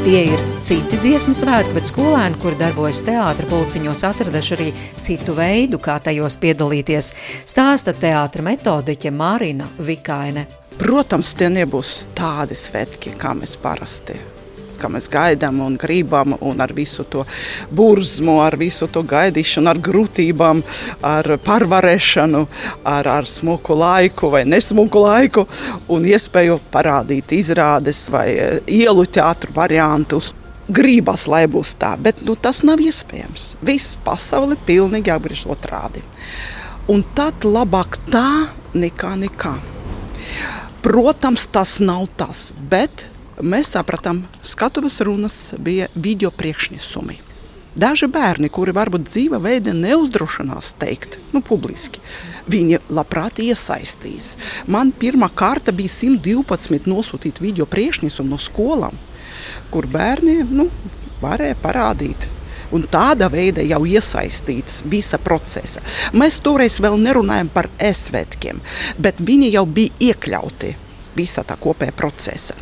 Tie 0.00 0.20
ir 0.32 0.40
citi 0.64 0.96
dziesmu 1.00 1.34
svētki, 1.36 1.74
bet 1.76 1.90
skolēni, 1.90 2.38
kur 2.40 2.56
darbojas 2.58 3.02
teātris, 3.04 3.50
pulciņos 3.50 4.02
atraduši 4.08 4.56
arī 4.56 4.70
citu 5.04 5.36
veidu, 5.36 5.80
kā 5.82 5.98
tajos 6.00 6.38
piedalīties. 6.40 7.12
Stāsta 7.52 7.94
teātris 7.94 8.46
metodiķe 8.48 9.12
Mārina 9.12 9.68
Vikaine. 9.78 10.48
Protams, 10.80 11.36
tie 11.36 11.52
nebūs 11.52 11.94
tādi 12.16 12.56
svētki, 12.56 13.18
kā 13.20 13.36
mēs 13.36 13.58
parasti 13.60 14.39
kā 14.80 14.90
mēs 14.92 15.08
gaidām 15.12 15.60
un 15.64 15.76
gribam, 15.80 16.34
un 16.40 16.60
ar 16.64 16.72
visu 16.76 17.04
to 17.10 17.24
burzmu, 17.70 18.38
ar 18.44 18.56
visu 18.60 18.88
to 18.90 19.02
gaidīšanu, 19.06 19.70
ar 19.70 19.80
grūtībām, 19.90 20.62
ar 21.06 21.34
pārvarēšanu, 21.44 22.44
ar, 22.88 23.10
ar 23.20 23.28
smuku 23.28 23.76
laiku 23.76 24.32
vai 24.32 24.44
nesmuku 24.48 25.04
laiku, 25.04 25.46
un 25.92 26.06
iespēju 26.08 26.60
parādīt 26.72 27.34
izrādes 27.36 28.06
vai 28.12 28.28
e, 28.34 28.50
ielu 28.80 29.06
teātru 29.06 29.54
variantus. 29.56 30.34
Gribas, 30.70 31.24
lai 31.26 31.48
būs 31.50 31.72
tā, 31.80 31.96
bet 31.98 32.20
nu, 32.22 32.36
tas 32.38 32.60
nav 32.62 32.78
iespējams. 32.78 33.56
Viss 33.66 33.96
pasaule 34.06 34.54
pilnīgi 34.68 35.10
apgriež 35.10 35.48
otrādi. 35.50 36.04
Un 36.90 37.02
tad 37.16 37.42
labāk 37.42 37.98
tā 38.10 38.52
nekā 38.78 39.16
nekā. 39.18 39.56
Protams, 40.84 41.48
tas 41.52 41.78
nav 41.84 42.06
tas, 42.16 42.52
bet 42.70 43.08
mēs 43.42 43.72
sapratām, 43.74 44.22
ka 44.22 44.52
skatuves 44.52 45.00
runas 45.06 45.40
bija 45.58 45.88
video 45.94 46.30
priekšnesumi. 46.30 47.20
Daži 47.78 48.08
bērni, 48.10 48.48
kuri 48.50 48.72
varbūt 48.74 49.04
dzīva 49.06 49.38
veida 49.38 49.70
neuzdrošinās 49.76 50.72
teikt, 50.82 51.20
nu, 51.30 51.38
publiski, 51.38 52.02
viņi 52.50 52.80
labprāt 52.90 53.38
iesaistīs. 53.44 54.32
Man 54.66 54.90
pirmā 54.90 55.28
kārta 55.30 55.70
bija 55.70 55.92
112 55.94 56.90
nosūtīt 56.90 57.38
video 57.38 57.68
priekšnesumu 57.70 58.34
no 58.34 58.40
skolām, 58.42 58.98
kur 59.70 59.86
bērni 59.86 60.40
nu, 60.50 60.66
varēja 61.22 61.60
parādīt. 61.62 62.26
Un 62.74 62.84
tāda 62.90 63.30
veida 63.30 63.62
jau 63.66 63.80
iesaistīts 63.86 64.82
visa 64.90 65.18
procesa. 65.22 65.82
Mēs 66.14 66.38
toreiz 66.42 66.78
vēl 66.82 66.98
nerunājam 67.02 67.50
par 67.54 67.70
esvētkiem, 67.78 68.60
bet 68.98 69.22
viņi 69.22 69.54
jau 69.54 69.66
bija 69.66 70.10
iekļauti 70.10 70.76
visa 71.20 71.44
tā 71.46 71.56
kopējā 71.60 71.94
procesa. 71.96 72.56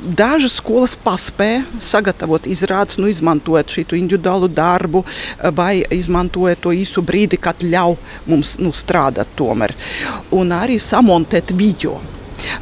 Dažas 0.00 0.58
skolas 0.60 0.96
paspēja 1.00 1.64
sagatavot 1.84 2.48
izrādes, 2.50 2.98
nu, 3.00 3.10
izmantojot 3.12 3.76
šo 3.76 3.98
individuālu 3.98 4.48
darbu, 4.48 5.04
vai 5.56 5.82
izmantojot 5.96 6.64
to 6.64 6.74
īsu 6.76 7.04
brīdi, 7.06 7.40
kad 7.40 7.64
ļauj 7.64 7.98
mums 8.30 8.56
nu, 8.62 8.72
strādāt 8.76 9.36
tomēr, 9.38 9.76
un 10.36 10.56
arī 10.56 10.80
samontēt 10.80 11.54
video. 11.56 11.98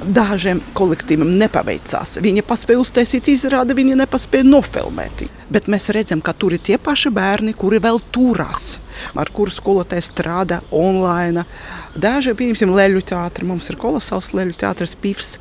Dažiem 0.03 0.61
kolektīviem 0.75 1.37
nepaveicās. 1.39 2.19
Viņi 2.23 2.43
paspēja 2.47 2.83
uztaisīt 2.83 3.31
izrādi, 3.31 3.77
viņi 3.79 3.99
nepaspēja 4.01 4.47
nofilmēt. 4.49 5.29
Bet 5.49 5.69
mēs 5.73 5.89
redzam, 5.97 6.21
ka 6.21 6.35
tur 6.37 6.53
ir 6.53 6.61
tie 6.61 6.77
paši 6.77 7.09
bērni, 7.15 7.55
kuri 7.57 7.79
vēl 7.81 8.03
turās, 8.13 8.79
ar 9.17 9.31
kuriem 9.33 9.55
skolotāji 9.55 10.05
strādā 10.05 10.59
online. 10.75 11.47
Daži, 11.97 12.35
piemēram, 12.37 12.75
leļu 12.77 13.01
teātris, 13.09 13.49
mums 13.49 13.71
ir 13.73 13.79
kolosāls 13.81 14.35
leļu 14.37 14.59
teātris, 14.61 14.93
pifs. 15.01 15.39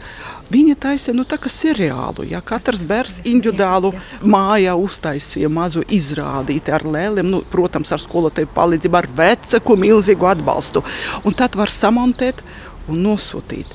Viņa 0.48 0.78
taisīja 0.80 1.16
nu, 1.18 1.26
tā 1.28 1.36
kā 1.44 1.52
seriālu. 1.52 2.24
Ja 2.30 2.40
katrs 2.40 2.86
bērns 2.88 3.20
individuālu 3.28 3.92
mājā 4.24 4.78
uztaisīja 4.80 5.52
mazu 5.52 5.84
izrādīti 5.92 6.72
ar 6.72 6.88
lēliem, 6.88 7.28
nu, 7.28 7.42
protams, 7.52 7.92
ar 7.92 8.00
skolotāju 8.00 8.48
palīdzību, 8.56 9.00
ar 9.02 9.12
veceku 9.18 9.76
milzīgu 9.84 10.32
atbalstu. 10.32 10.86
Un 11.28 11.36
tad 11.36 11.60
var 11.60 11.74
samontēt 11.74 12.46
un 12.92 13.02
nosūtīt. 13.06 13.74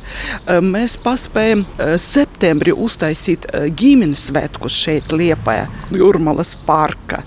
Mēs 0.65 0.97
paspējam 1.03 1.65
septembrī 2.01 2.75
uztaisīt 2.75 3.49
ģimenes 3.79 4.29
svētkus 4.31 4.77
šeit, 4.85 5.13
Liepā, 5.13 5.67
Jurmalas 5.95 6.55
parka. 6.67 7.23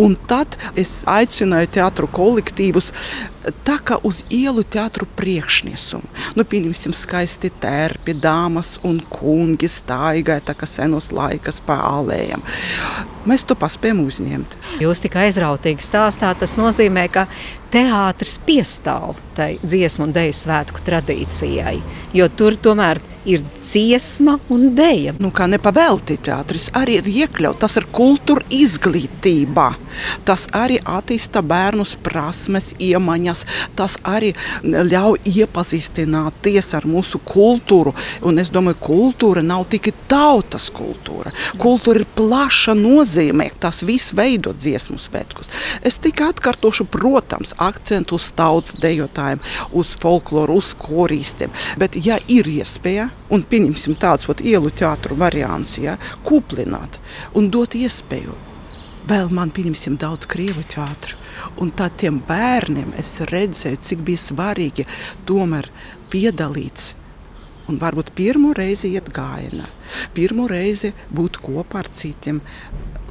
Un 0.00 0.16
tad 0.28 0.58
es 0.78 1.02
aicināju 1.08 1.72
teātru 1.78 2.08
kolektīvus 2.12 2.92
tā 3.64 3.78
kā 3.84 3.98
uz 4.04 4.22
ielu 4.34 4.64
teātru 4.64 5.06
priekšnesumu. 5.18 6.08
Nu, 6.36 6.44
pieņemsim, 6.48 6.94
skaisti 6.96 7.50
tērpi, 7.62 8.16
dāmas 8.18 8.76
un 8.86 9.00
kungi 9.12 9.70
staigāja 9.72 10.44
tā 10.50 10.56
kā 10.58 10.68
senos 10.68 11.12
laikas 11.14 11.62
pa 11.64 11.78
alējām. 11.94 12.44
Mēs 13.28 13.44
to 13.44 13.56
paspējam 13.58 14.00
uzņemt. 14.06 14.56
Jūs 14.80 15.02
tik 15.04 15.18
aizrautīgi 15.20 15.84
stāstāt, 15.84 16.40
tas 16.40 16.56
nozīmē, 16.56 17.04
ka 17.12 17.26
teātris 17.72 18.38
piestāv 18.46 19.18
tai 19.36 19.56
dziesmu 19.60 20.06
un 20.08 20.14
dēļu 20.16 20.36
svētku 20.38 20.80
tradīcijai, 20.86 21.76
jo 22.16 22.28
tur 22.32 22.56
tomēr 22.56 23.02
ir 23.28 23.44
dziesma 23.60 24.38
un 24.54 24.70
dēļa. 24.78 25.18
Nu, 25.20 25.30
kā 25.34 25.48
nepavēlti 25.50 26.16
teātris 26.24 26.70
arī 26.78 26.98
ir 27.02 27.10
iekļauts. 27.24 27.60
Tas 27.60 27.76
ir 27.80 27.88
kultūra 27.92 28.46
izglītība. 28.54 29.68
Tas 30.28 30.46
arī 30.56 30.78
attīsta 30.84 31.42
bērnus 31.46 31.96
prasmes, 32.04 32.72
iemaņas. 32.82 33.44
Tas 33.78 33.96
arī 34.06 34.32
ļauj 34.64 35.22
iepazīstināties 35.28 36.72
ar 36.78 36.86
mūsu 36.88 37.20
kultūru. 37.28 37.94
Un 38.28 38.42
es 38.42 38.52
domāju, 38.54 38.80
kultūra 38.88 39.44
nav 39.44 39.66
tikai 39.72 39.94
tautas 40.10 40.68
kultūra. 40.74 41.32
Kultūra 41.60 42.02
ir 42.02 42.08
plaša 42.18 42.76
nozīmē. 42.78 43.50
Tas 43.60 43.82
viss 43.86 44.14
veido 44.16 44.54
dziesmu 44.56 44.98
svētkus. 45.02 45.52
Es 45.86 46.00
tikai 46.02 46.30
atkārtošu, 46.32 46.88
protams, 46.92 47.54
akcentu 47.62 48.18
uz 48.18 48.30
tautas 48.36 48.76
dejotājiem, 48.80 49.42
uz 49.76 49.94
folkloru, 50.00 50.58
uz 50.62 50.74
koristiem. 50.78 51.52
Bet, 51.80 51.98
ja 52.04 52.18
ir 52.30 52.48
iespēja, 52.50 53.08
un 53.34 53.44
pieņemsim 53.48 53.96
tāds 54.00 54.28
ielu 54.38 54.70
teātru 54.70 55.18
variants, 55.18 55.78
ja, 55.82 55.96
kuplināt 56.26 57.00
un 57.36 57.50
dot 57.52 57.74
iespēju 57.78 58.47
vēl 59.08 59.32
man 59.34 59.52
pieņemsim 59.54 59.96
daudz 60.00 60.28
krievu 60.30 60.64
teātru. 60.68 61.18
Un 61.62 61.72
tad 61.76 61.98
tiem 62.00 62.20
bērniem 62.28 62.94
es 62.98 63.18
redzēju, 63.30 63.82
cik 63.88 64.04
bija 64.06 64.24
svarīgi 64.28 64.86
tomēr 65.28 65.70
piedalīties. 66.12 66.94
Un 67.68 67.76
varbūt 67.76 68.14
pirmo 68.16 68.54
reizi 68.56 68.94
iet 68.96 69.10
gājienā, 69.12 69.66
pirmo 70.16 70.46
reizi 70.48 70.94
būt 71.12 71.36
kopā 71.44 71.82
ar 71.82 71.90
citiem 71.92 72.38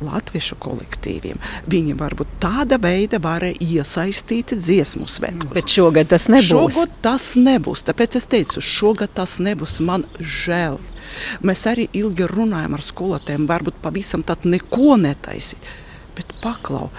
latviešu 0.02 0.58
kolektīviem. 0.62 1.38
Viņi 1.70 1.94
varbūt 1.98 2.36
tāda 2.42 2.80
veida 2.82 3.20
varēja 3.22 3.62
iesaistīt 3.62 4.56
dziesmu 4.58 5.06
svētkos. 5.10 5.54
Bet 5.54 5.74
šogad 5.74 6.10
tas 6.10 6.26
nebūs. 6.34 6.74
Šogad 6.74 7.00
tas 7.06 7.32
nebūs. 7.38 7.86
Tāpēc 7.86 8.18
es 8.18 8.30
teicu, 8.30 8.66
šogad 8.66 9.14
tas 9.18 9.38
nebūs. 9.46 9.78
Man 9.86 10.06
žēl. 10.18 10.82
Mēs 11.46 11.68
arī 11.70 11.86
ilgi 11.98 12.26
runājam 12.30 12.78
ar 12.78 12.86
skolotājiem, 12.86 13.46
varbūt 13.50 13.78
pavisam 13.86 14.26
tādu 14.26 14.58
neko 14.58 14.98
netaisīt 15.06 15.70
bet 16.18 16.34
paklau. 16.44 16.90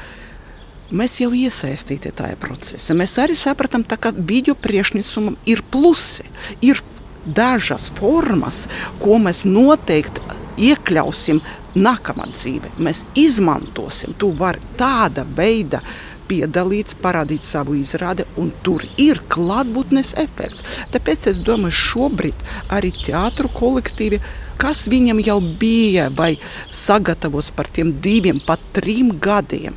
Mēs 0.89 1.19
jau 1.21 1.35
iesaistīti 1.37 2.15
tajā 2.17 2.39
procesā. 2.41 2.97
Mēs 2.97 3.19
arī 3.21 3.37
sapratām, 3.37 3.85
ka 3.85 4.15
video 4.17 4.55
priekšnesumam 4.57 5.37
ir 5.45 5.61
plusi. 5.71 6.25
Ir 6.65 6.81
dažas 7.29 7.91
formas, 7.99 8.67
ko 9.03 9.19
mēs 9.21 9.43
noteikti 9.45 10.23
iekļausim 10.71 11.43
nākamā 11.79 12.31
dzīvē. 12.33 12.79
Mēs 12.83 13.05
izmantosim, 13.19 14.17
vari 14.39 14.65
tāda 14.81 15.27
veida 15.37 15.83
piedalīties, 16.29 16.99
parādīt 17.01 17.45
savu 17.47 17.77
izrādi, 17.79 18.27
un 18.41 18.51
tur 18.65 18.85
ir 19.01 19.23
klātbūtnes 19.33 20.15
efekts. 20.21 20.85
Tāpēc 20.93 21.31
es 21.31 21.41
domāju, 21.41 21.79
šobrīd 21.85 22.45
arī 22.75 22.93
teātru 22.93 23.53
kolektīvi 23.55 24.21
kas 24.61 24.87
viņam 24.91 25.23
jau 25.25 25.39
bija 25.61 26.09
vai 26.15 26.35
sagatavots 26.75 27.53
par 27.57 27.71
tiem 27.73 27.95
diviem, 28.05 28.41
pat 28.45 28.63
trim 28.77 29.15
gadiem. 29.23 29.77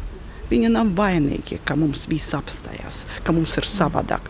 Viņa 0.52 0.72
nav 0.74 0.90
vainīga, 0.98 1.62
ka 1.64 1.78
mums 1.80 2.10
viss 2.12 2.36
apstājās, 2.36 3.06
ka 3.24 3.32
mums 3.32 3.54
ir 3.62 3.68
savādāk. 3.70 4.26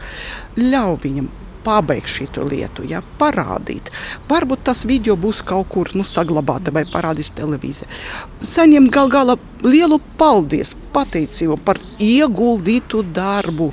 Ļauj 0.59 0.99
viņam 1.07 1.31
pabeigt 1.65 2.09
šo 2.09 2.45
lietu, 2.49 2.85
ja, 2.89 3.01
parādīt. 3.19 3.91
Varbūt 4.29 4.65
tas 4.69 4.83
video 4.89 5.15
būs 5.19 5.41
kaut 5.45 5.69
kur 5.73 5.89
nu, 5.97 6.05
saglabāta 6.07 6.73
vai 6.73 6.83
parādīs 6.89 7.31
televīzijā. 7.37 7.89
Saņemt 8.41 8.91
gal 8.93 9.09
galā 9.13 9.37
lielu 9.63 9.99
paldies, 10.17 10.75
pateicību 10.93 11.59
par 11.65 11.79
ieguldītu 12.01 13.03
darbu 13.13 13.71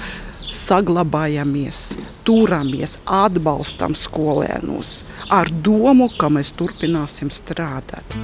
saglabājamies, 0.53 1.99
turamies, 2.27 2.99
atbalstam 3.05 3.97
skolēnus 3.97 5.03
ar 5.35 5.51
domu, 5.65 6.09
ka 6.19 6.31
mēs 6.33 6.55
turpināsim 6.57 7.33
strādāt. 7.33 8.17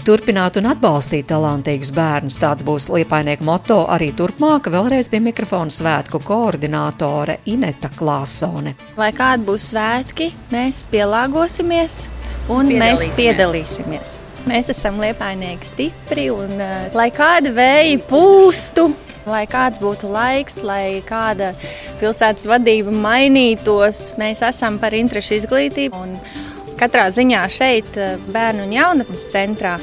Turpināt 0.00 0.56
un 0.56 0.70
atbalstīt 0.70 1.26
talantīgus 1.28 1.90
bērnus. 1.92 2.38
Tāds 2.40 2.64
būs 2.64 2.86
Liepainieku 2.88 3.44
moto 3.44 3.82
arī 3.92 4.08
turpmāk. 4.16 4.70
Vēlreiz 4.72 5.10
pie 5.12 5.20
mikrofona 5.20 5.70
svētku 5.70 6.22
koordinātore 6.24 7.36
Ineta 7.52 7.90
Klāsone. 7.92 8.72
Lai 8.96 9.10
kādi 9.16 9.44
būs 9.50 9.68
svētki, 9.74 10.30
mēs 10.54 10.80
pielāgosimies 10.90 12.06
un 12.48 12.72
piedalīsimies. 12.72 12.80
mēs 12.80 13.20
piedalīsimies. 13.20 14.16
Mēs 14.48 14.72
esam 14.72 14.96
liepainieki 15.04 15.68
stipri 15.68 16.30
un 16.32 16.56
uh, 16.56 16.88
lai 16.96 17.10
kāda 17.12 17.52
vēja 17.52 18.00
pūstu, 18.08 18.88
Lai 19.28 19.44
kāds 19.50 19.80
būtu 19.82 20.08
laiks, 20.08 20.62
lai 20.64 21.02
kāda 21.04 21.52
pilsētas 22.00 22.48
vadība 22.48 22.94
mainītos, 22.94 24.14
mēs 24.20 24.40
esam 24.46 24.78
par 24.80 24.96
interešu 24.96 25.36
izglītību. 25.42 26.00
Katrā 26.80 27.10
ziņā 27.12 27.42
šeit, 27.52 27.92
eh, 27.96 28.16
bērnu 28.32 28.64
un 28.64 28.72
jaunatnes 28.72 29.26
centrā, 29.32 29.76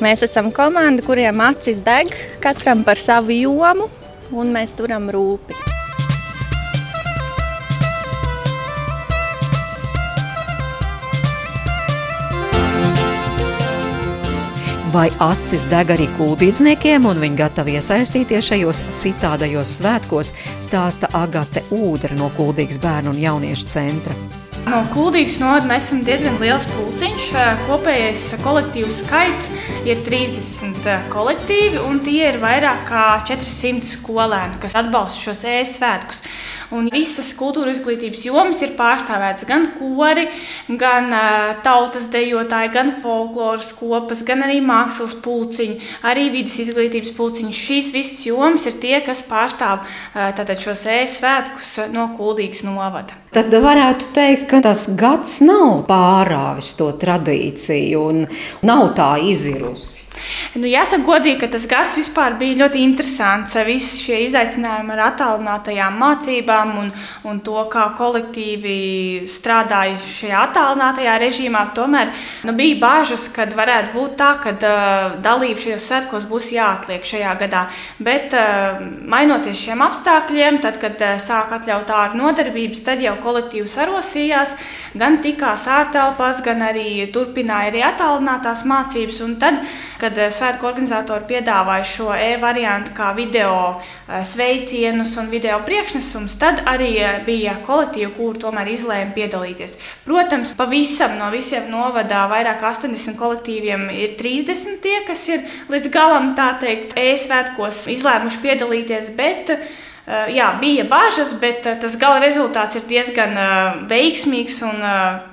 mēs 0.00 0.24
esam 0.24 0.50
komanda, 0.50 1.04
kuriem 1.04 1.40
acis 1.40 1.84
deg 1.84 2.08
katram 2.40 2.84
par 2.84 2.96
savu 2.96 3.36
jomu, 3.36 3.90
un 4.32 4.52
mēs 4.52 4.72
turam 4.72 5.10
rūpīgi. 5.12 5.81
Vai 14.92 15.08
acis 15.24 15.64
deg 15.70 15.92
arī 15.94 16.06
kūdīdzniekiem, 16.18 17.06
un 17.08 17.20
viņi 17.22 17.40
gatavi 17.40 17.78
iesaistīties 17.78 18.50
šajos 18.50 18.82
citādajos 19.00 19.78
svētkos, 19.78 20.34
stāsta 20.60 21.10
Agate 21.16 21.64
Ūdra 21.72 22.18
no 22.20 22.28
Kuldīgas 22.36 22.82
bērnu 22.82 23.14
un 23.14 23.24
jauniešu 23.24 23.72
centra. 23.72 24.41
No 24.62 24.78
Kuldīgas 24.92 25.40
novada 25.42 25.66
mēs 25.66 25.88
esam 25.88 26.04
diezgan 26.06 26.36
liels 26.38 26.62
pulciņš. 26.70 27.24
Kopējais 27.66 28.20
kolektīvu 28.44 28.92
skaits 28.94 29.48
ir 29.88 29.98
30 30.06 31.08
kolektīvi, 31.10 31.80
un 31.82 31.98
tie 32.04 32.28
ir 32.28 32.38
vairāk 32.42 32.84
kā 32.86 33.02
400 33.26 33.82
skolēni, 33.88 34.60
kas 34.62 34.76
atbalsta 34.78 35.24
šos 35.24 35.42
ēst 35.50 35.80
svētkus. 35.80 36.22
Un 36.78 36.86
visas 36.94 37.32
kultūra 37.38 37.74
izglītības 37.74 38.22
jomas 38.28 38.62
ir 38.62 38.76
pārstāvētas 38.78 39.48
gan 39.50 39.66
kori, 39.74 40.28
gan 40.78 41.10
tautas 41.66 42.06
dejotāji, 42.14 42.70
gan 42.76 42.94
folkloras 43.02 43.72
kopas, 43.80 44.22
gan 44.28 44.46
arī 44.46 44.60
mākslas 44.62 45.16
pulciņi, 45.26 45.80
arī 46.06 46.28
vidas 46.36 46.60
izglītības 46.62 47.10
pulciņi. 47.18 47.58
Šīs 47.64 47.90
visas 47.98 48.22
jomas 48.30 48.70
ir 48.70 48.78
tie, 48.78 48.94
kas 49.02 49.26
pārstāv 49.26 49.82
uh, 49.82 50.56
šos 50.62 50.86
ēst 50.86 51.18
svētkus 51.18 51.74
no 51.90 52.12
Kuldīgas 52.14 52.62
novada. 52.68 53.21
Tad 53.32 53.54
varētu 53.64 54.10
teikt, 54.12 54.42
ka 54.50 54.58
tas 54.60 54.82
gads 55.00 55.38
nav 55.40 55.86
pārāvis 55.88 56.74
to 56.76 56.90
tradīciju 57.00 58.02
un 58.10 58.18
nav 58.68 58.90
tā 58.98 59.14
izirusi. 59.24 60.11
Nu, 60.52 60.68
jāsaka, 60.68 61.04
godīgi, 61.06 61.38
ka 61.40 61.48
tas 61.54 61.64
gads 61.68 61.96
vispār 61.96 62.36
bija 62.40 62.58
ļoti 62.64 62.82
interesants. 62.84 63.54
Visi 63.66 64.02
šie 64.04 64.18
izaicinājumi 64.26 64.92
ar 64.92 65.04
attālinātajām 65.06 65.96
mācībām 66.00 66.74
un, 66.82 66.90
un 67.28 67.40
to, 67.44 67.56
kā 67.72 67.86
kolektīvi 67.96 68.74
strādāja 69.32 69.96
šajā 70.02 70.42
attālinātajā 70.48 71.14
režīmā. 71.22 71.64
Tomēr 71.76 72.12
nu, 72.44 72.54
bija 72.58 72.78
bažas, 72.82 73.28
ka 73.32 73.46
varētu 73.56 73.94
būt 73.96 74.16
tā, 74.20 74.32
ka 74.44 74.52
uh, 74.56 75.16
dalība 75.24 75.62
šajos 75.64 75.88
svētkos 75.88 76.28
būs 76.28 76.50
jāatliek 76.56 77.06
šajā 77.08 77.32
gadā. 77.40 77.64
Bet 78.02 78.36
uh, 78.36 78.82
mainoties 79.08 79.64
šiem 79.64 79.84
apstākļiem, 79.86 80.60
tad, 80.64 80.76
kad 80.82 81.00
uh, 81.00 81.16
sāk 81.22 81.56
atļaut 81.56 81.92
ārā 81.92 82.18
nodarbības, 82.18 82.84
tad 82.84 83.00
jau 83.04 83.14
kolektīvs 83.24 83.78
sarosījās, 83.78 84.54
gan 84.98 85.20
tikās 85.24 85.64
ārtelpās, 85.70 86.44
gan 86.44 86.60
arī 86.68 87.06
turpināja 87.14 87.72
arī 87.72 87.84
attālinātās 87.88 88.66
mācības. 88.68 89.22
Un 89.24 89.36
tad, 89.40 89.62
kad 90.02 90.18
eh, 90.18 90.30
svētku 90.34 90.66
organizatori 90.66 91.28
piedāvāja 91.30 91.86
šo 91.86 92.08
e-variantu 92.16 92.94
kā 92.96 93.12
video 93.16 93.52
eh, 93.76 94.22
sveicienus 94.26 95.14
un 95.20 95.30
video 95.32 95.60
priekšnesumus, 95.66 96.34
tad 96.40 96.64
arī 96.68 96.90
eh, 96.98 97.20
bija 97.26 97.58
kolektīvi, 97.66 98.10
kur 98.16 98.40
tomēr 98.42 98.72
izlēma 98.72 99.14
piedalīties. 99.16 99.78
Protams, 100.06 100.56
pavisam 100.58 101.14
no 101.20 101.30
visiem 101.34 101.70
novadā 101.70 102.24
vairāk 102.32 102.62
kā 102.62 102.72
80 102.74 103.18
kolektīviem 103.20 103.88
ir 103.94 104.16
30 104.18 104.82
tie, 104.82 104.98
kas 105.06 105.24
ir 105.30 105.46
līdz 105.72 105.92
galam 105.94 106.32
tā 106.38 106.52
teikt 106.62 106.96
e-svētkos 106.98 107.86
izlēmuši 107.92 108.42
piedalīties. 108.42 109.12
Bet, 109.18 109.54
jā, 110.06 110.48
bija 110.60 110.84
bažas, 110.90 111.30
bet 111.38 111.66
eh, 111.70 111.76
tas 111.78 111.94
gala 112.00 112.18
rezultāts 112.22 112.80
ir 112.80 112.86
diezgan 112.90 113.36
eh, 113.38 113.82
veiksmīgs 113.90 114.58
un 114.66 114.82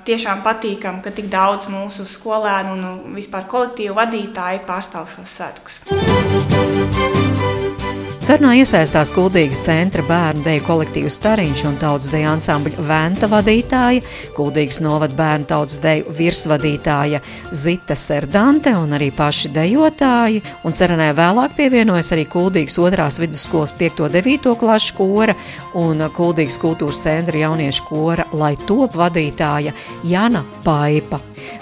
tiešām 0.06 0.44
patīkami, 0.46 1.02
ka 1.02 1.10
tik 1.14 1.30
daudz 1.32 1.66
mūsu 1.72 2.06
skolēnu 2.06 2.76
un 2.76 3.16
vispār 3.18 3.48
kolektīvu 3.50 3.98
vadītāji 3.98 4.62
pārstāv 4.68 5.10
šos 5.16 5.38
svētkus. 5.40 6.69
Sarunā 8.30 8.52
iesaistās 8.60 9.10
Kuldīgas 9.10 9.58
centra 9.64 10.04
bērnu 10.06 10.44
deju 10.44 10.60
kolektīvs 10.62 11.16
Stariņš 11.18 11.64
un 11.66 11.78
tautas 11.80 12.12
deju 12.12 12.28
ansambļa 12.30 12.84
Venta 12.86 13.26
vadītāja, 13.26 14.04
Kuldīgas 14.36 14.78
novada 14.84 15.16
bērnu 15.18 15.48
tautas 15.50 15.80
deju 15.82 16.14
virsvadītāja 16.14 17.18
Zita 17.50 17.96
Serdante 17.98 18.70
un 18.78 18.94
arī 18.94 19.08
paši 19.10 19.50
dejotāji. 19.56 20.44
Un 20.62 20.78
sarunai 20.78 21.10
vēlāk 21.18 21.58
pievienojas 21.58 22.12
arī 22.14 22.28
Kuldīgas 22.30 22.78
otrās 22.78 23.18
vidusskolas 23.18 23.74
5.9. 23.80 24.54
klašu 24.62 24.94
kora 25.00 25.34
un 25.82 26.06
Kuldīgas 26.14 26.62
kultūras 26.62 27.02
centra 27.02 27.48
jauniešu 27.48 27.88
kora, 27.90 28.30
lai 28.30 28.54
top 28.62 28.94
vadītāja 29.00 29.74
Jana 30.06 30.46
Paipa. 30.62 31.18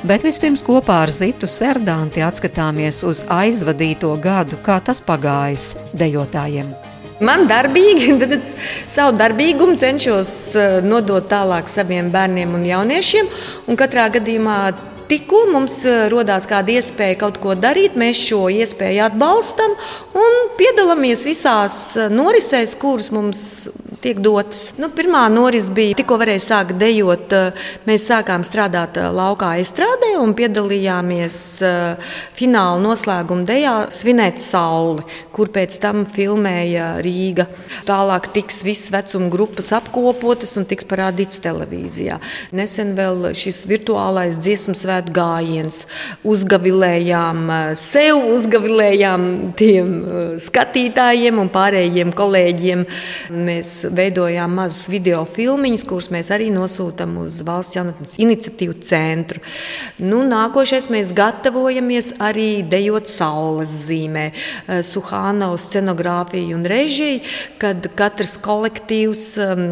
Bet 0.07 0.27
vispirms 0.27 0.63
kopā 0.67 1.03
ar 1.05 1.13
Zitu 1.15 1.49
Serdanti 1.51 2.23
atskatāmies 2.25 3.03
uz 3.09 3.23
aizvadīto 3.27 4.13
gadu, 4.23 4.61
kā 4.65 4.79
tas 4.85 5.03
pagājis 5.05 5.73
dejotājiem. 5.99 6.71
Man 7.25 7.49
darbīgi, 7.51 8.13
tad 8.23 8.37
es 8.37 8.53
savu 8.91 9.17
darbīgumu 9.19 9.79
cenšos 9.81 10.31
eh, 10.55 10.77
nodot 10.85 11.27
tālāk 11.31 11.71
saviem 11.71 12.13
bērniem 12.15 12.55
un 12.55 12.69
jauniešiem. 12.69 13.31
Un 13.67 13.79
katrā 13.79 14.07
gadījumā 14.15 14.61
tikko 15.11 15.45
mums 15.53 15.81
eh, 15.89 16.07
radās 16.13 16.47
kāda 16.49 16.77
iespēja 16.79 17.19
kaut 17.25 17.41
ko 17.43 17.57
darīt, 17.59 17.99
mēs 17.99 18.21
šo 18.29 18.47
iespēju 18.53 19.07
atbalstam 19.09 19.75
un 20.19 20.41
piedalāmies 20.61 21.27
visās 21.27 21.81
eh, 21.97 22.11
norisēs, 22.13 22.77
kuras 22.79 23.11
mums 23.15 23.43
tiek 24.03 24.19
dotas. 24.23 24.73
Nu, 24.79 24.91
pirmā 24.95 25.25
noris 25.33 25.69
bija, 25.75 25.97
tikko 25.99 26.19
varēja 26.21 26.43
sākt 26.45 26.77
dejot. 26.79 27.33
Eh, 27.35 27.65
mēs 27.89 28.07
sākām 28.11 28.45
strādāt 28.47 28.99
eh, 29.01 29.09
laukā 29.15 29.55
estrādē 29.63 30.13
un 30.21 30.35
piedalījāmies 30.39 31.39
eh, 31.67 32.13
fināla 32.39 32.79
noslēguma 32.83 33.47
dejā 33.49 33.75
Svinēt 33.95 34.39
sauli, 34.43 35.03
kur 35.35 35.51
pēc 35.55 35.79
tam 35.83 36.05
filmēja 36.09 36.99
Rīga. 37.05 37.49
Tālāk 37.89 38.31
tiks 38.37 38.63
visas 38.67 38.93
vecuma 38.95 39.31
grupas 39.33 39.73
apkopotas 39.77 40.55
un 40.61 40.69
tiks 40.69 40.87
parādīts 40.89 41.43
televīzijā. 41.43 42.21
Nesen 42.55 42.95
vēl 42.99 43.33
šis 43.39 43.65
virtuālais 43.71 44.39
dziesmu 44.39 44.77
svētku 44.79 45.17
gājiens. 45.19 45.83
Uzgavilējām 46.29 47.51
sev, 47.79 48.23
uzgavilējām 48.37 49.29
tiem 49.59 49.93
skatītājiem 50.43 51.43
un 51.43 51.51
pārējiem 51.53 52.15
kolēģiem. 52.17 52.87
Mēs 53.49 53.88
veidojām 53.95 54.55
mazas 54.59 54.89
video 54.91 55.25
filmiņas, 55.29 55.85
kuras 55.89 56.11
mēs 56.15 56.31
arī 56.35 56.49
nosūtām 56.55 57.17
uz 57.23 57.41
valsts 57.47 57.77
jaunatnes 57.79 58.19
iniciatīvu 58.21 58.79
centru. 58.87 59.43
Nu, 59.99 60.23
nākošais 60.29 60.91
mēs 60.93 61.15
gatavojamies 61.17 62.15
arī 62.23 62.63
dejot 62.69 63.11
saules 63.11 63.73
zīmē, 63.89 64.31
eh, 64.33 64.83
Suhānaus 64.83 65.69
scenogrāfiju 65.69 66.59
un 66.59 66.65
režiju, 66.69 67.21
kad 67.59 67.91
katrs 67.99 68.37
kolektīvs 68.43 69.27
um, 69.45 69.67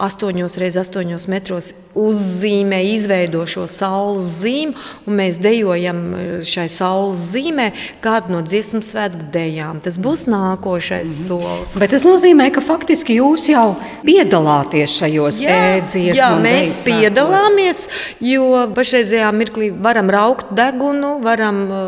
8x8 0.00 1.28
metros 1.28 1.72
uzzīmē, 1.94 2.78
izveido 2.94 3.42
šo 3.50 3.66
saules 3.68 4.28
zīmi, 4.40 4.74
un 5.06 5.16
mēs 5.18 5.40
dejojam 5.42 6.00
e, 6.14 6.22
šai 6.46 6.68
saules 6.70 7.18
zīmē 7.32 7.70
kādu 8.04 8.36
no 8.36 8.42
dziesmu 8.46 8.80
svētku 8.86 9.26
dejām. 9.34 9.80
Tas 9.82 9.98
būs 9.98 10.26
nākošais 10.30 11.04
mm 11.04 11.12
-hmm. 11.12 11.26
solis. 11.26 11.74
Bet 11.82 11.90
tas 11.90 12.06
nozīmē, 12.06 12.50
ka 12.54 12.60
faktiski 12.60 13.18
jūs 13.18 13.49
jau 13.50 13.66
piedalāties 14.06 14.96
šajos 15.00 15.40
ēdzienās. 15.42 16.18
Jā, 16.18 16.30
mēs 16.42 16.74
piedalāmies, 16.86 17.84
jo 18.24 18.66
pašreizējā 18.76 19.30
mirklī 19.36 19.70
varam 19.74 20.10
raukt 20.12 20.52
degunu, 20.56 21.16
varam 21.24 21.62
e, 21.66 21.80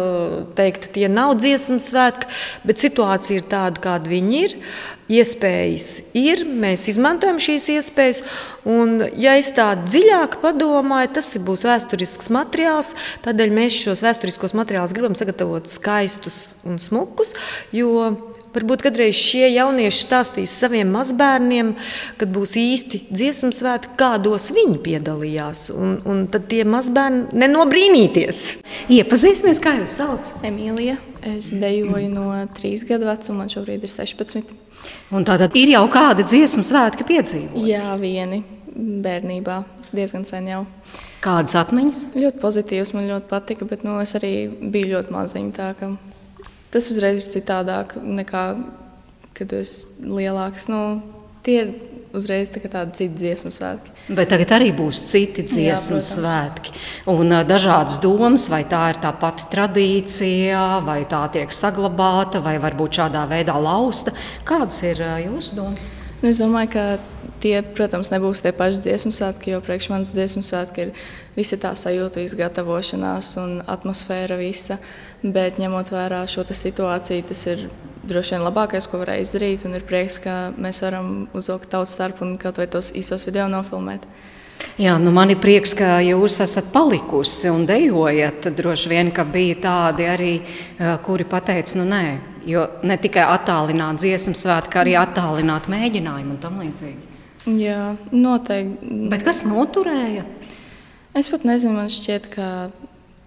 teikt, 0.58 0.90
tie 0.96 1.08
nav 1.12 1.36
dziesmu 1.40 1.80
svētki, 1.82 2.30
bet 2.68 2.82
situācija 2.82 3.40
ir 3.42 3.46
tāda, 3.50 3.82
kāda 3.82 4.12
viņi 4.12 4.42
ir. 4.46 4.58
Iespējas 5.12 5.86
ir, 6.16 6.44
mēs 6.46 6.86
izmantojam 6.88 7.36
šīs 7.42 7.66
iespējas. 7.74 8.22
Un, 8.64 9.02
ja 9.18 9.34
es 9.36 9.50
tā 9.52 9.66
dziļāk 9.82 10.38
padomāju, 10.40 11.10
tas 11.18 11.28
būs 11.42 11.66
vēsturisks 11.68 12.30
materiāls. 12.32 12.94
Tādēļ 13.26 13.52
mēs 13.52 13.80
šos 13.82 14.04
vēsturiskos 14.06 14.54
materiālus 14.56 14.94
gribam 14.96 15.18
sagatavot 15.18 15.68
skaistus 15.68 16.54
un 16.64 16.80
smukus. 16.80 17.34
Jo 17.76 18.14
Varbūt 18.52 18.82
kādreiz 18.84 19.16
šie 19.16 19.46
jaunieši 19.54 20.02
stāstīs 20.04 20.52
saviem 20.60 20.90
mazbērniem, 20.92 21.72
kad 22.20 22.32
būs 22.34 22.52
īsti 22.60 23.06
dziesmu 23.08 23.52
svētki, 23.56 23.94
kādos 24.00 24.50
viņi 24.52 24.76
piedalījās. 24.84 25.70
Un, 25.72 25.94
un 26.08 26.26
tad 26.32 26.50
tie 26.52 26.66
mazbērni 26.68 27.32
nenobrīnīties. 27.42 28.42
Iepazīsimies, 28.92 29.62
kā 29.62 29.78
jūs 29.80 29.96
sauc? 30.02 30.34
Emīlija. 30.44 30.98
Es 31.32 31.52
dejoju 31.54 32.08
no 32.10 32.28
3 32.58 32.86
gadu 32.88 33.06
vecuma, 33.06 33.44
man 33.44 33.52
šobrīd 33.52 33.84
ir 33.86 33.90
16. 33.90 34.56
Un 35.14 35.24
tātad 35.24 35.54
ir 35.56 35.72
jau 35.76 35.84
kādi 35.92 36.26
dziesmu 36.26 36.64
svētki 36.66 37.06
piedzīvoti? 37.08 37.62
Jā, 37.70 37.94
vieni 38.00 38.42
bērnībā. 38.74 39.62
Tas 39.80 39.94
diezgan 39.96 40.26
sen 40.28 40.48
jau. 40.50 40.62
Kādas 41.22 41.54
atmiņas? 41.60 42.06
Ļoti 42.18 42.42
pozitīvas, 42.42 42.92
man 42.96 43.06
ļoti 43.10 43.30
patika, 43.30 43.68
bet 43.70 43.84
nu, 43.86 43.96
es 44.02 44.16
arī 44.18 44.34
biju 44.50 44.96
ļoti 44.96 45.14
maziņa. 45.14 45.92
Tas 46.72 46.88
uzreiz 46.92 47.26
ir 47.26 47.34
citādāk 47.34 47.98
nekā, 48.00 48.44
kad 49.36 49.52
esmu 49.58 50.20
lielāks. 50.20 50.70
Nu, 50.72 51.02
tie 51.44 51.58
ir 51.60 51.72
uzreiz 52.16 52.50
tā 52.52 52.60
tādi 52.64 52.96
citi 52.96 53.18
dziesmu 53.22 53.50
svētki. 53.52 53.92
Bet 54.16 54.30
tagad 54.32 54.54
arī 54.56 54.70
būs 54.76 55.02
citi 55.10 55.44
dziesmu 55.48 55.98
Jā, 55.98 56.06
svētki. 56.08 56.74
Un 57.12 57.32
dažādas 57.48 57.98
domas, 58.02 58.48
vai 58.52 58.62
tā 58.68 58.82
ir 58.92 59.00
tā 59.02 59.12
pati 59.16 59.48
tradīcija, 59.52 60.64
vai 60.86 61.02
tā 61.08 61.22
tiek 61.34 61.52
saglabāta, 61.54 62.42
vai 62.44 62.58
varbūt 62.62 63.00
šādā 63.00 63.24
veidā 63.30 63.56
lausta. 63.60 64.14
Kādas 64.48 64.82
ir 64.86 65.00
jūsu 65.26 65.58
domas? 65.58 65.92
Nu, 66.20 66.30
es 66.30 66.40
domāju, 66.40 66.72
ka 66.76 66.86
tie, 67.42 67.56
protams, 67.76 68.10
nebūs 68.12 68.42
tie 68.44 68.52
paši 68.56 68.84
dziesmu 68.86 69.12
svētki, 69.14 69.52
jo 69.54 69.60
priekš 69.64 69.88
manas 69.92 70.12
dziesmu 70.14 70.44
svētki 70.46 70.86
ir 70.86 70.92
visa 71.36 71.58
tā 71.60 71.72
sajūta, 71.78 72.22
izgatavošanās 72.22 73.32
un 73.42 73.56
atmosfēra 73.66 74.38
visa. 74.40 74.78
Bet 75.22 75.60
ņemot 75.62 75.92
vērā 75.94 76.22
šo 76.30 76.46
situāciju, 76.46 77.26
tas 77.28 77.46
ir 77.50 77.66
droši 78.08 78.36
vien 78.36 78.44
labākais, 78.46 78.88
ko 78.90 79.02
varēja 79.02 79.26
izdarīt. 79.26 79.66
Un 79.66 79.78
ir 79.78 79.86
prieks, 79.86 80.18
ka 80.22 80.52
mēs 80.58 80.82
varam 80.84 81.26
uzvilkt 81.34 81.70
tautas 81.72 81.94
starpu 81.98 82.26
un 82.26 82.38
kaut 82.40 82.58
vai 82.60 82.68
tos 82.70 82.92
īsos 82.98 83.26
video 83.28 83.48
nofilmēt. 83.50 84.06
Jā, 84.78 84.94
nu 85.02 85.10
man 85.14 85.32
ir 85.32 85.40
prieks, 85.42 85.74
ka 85.74 85.96
jūs 86.04 86.38
esat 86.44 86.70
palikusi 86.74 87.50
un 87.50 87.64
dejojat. 87.66 88.50
Droši 88.56 88.92
vien, 88.92 89.10
ka 89.14 89.24
bija 89.26 89.58
tādi 89.64 90.06
arī, 90.06 90.34
kuri 91.02 91.26
pateica, 91.28 91.80
nu 91.80 91.86
nē, 91.90 92.04
jo 92.48 92.66
ne 92.86 92.98
tikai 93.00 93.24
attālināt 93.34 94.02
dziesmu 94.02 94.36
svētku, 94.38 94.78
arī 94.82 94.94
attālināt 94.98 95.70
mēģinājumu 95.72 96.36
un 96.36 96.42
tam 96.42 96.62
līdzīgi. 96.62 97.11
Jā, 97.46 97.96
noteikti. 98.14 98.92
Bet 99.10 99.24
kas 99.26 99.42
noturēja? 99.48 100.22
Es 101.18 101.28
pat 101.32 101.44
nezinu, 101.44 101.74
man 101.76 101.90
šķiet, 101.92 102.28
ka 102.32 102.46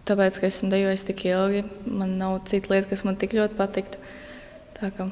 tāpēc, 0.08 0.40
ka 0.40 0.48
esmu 0.48 0.72
dejojis 0.72 1.04
tik 1.06 1.26
ilgi, 1.28 1.66
man 1.86 2.16
nav 2.22 2.40
cita 2.50 2.72
lieta, 2.72 2.90
kas 2.94 3.04
man 3.06 3.20
tik 3.20 3.36
ļoti 3.38 3.58
patiktu. 3.60 4.02
Kā. 4.76 5.10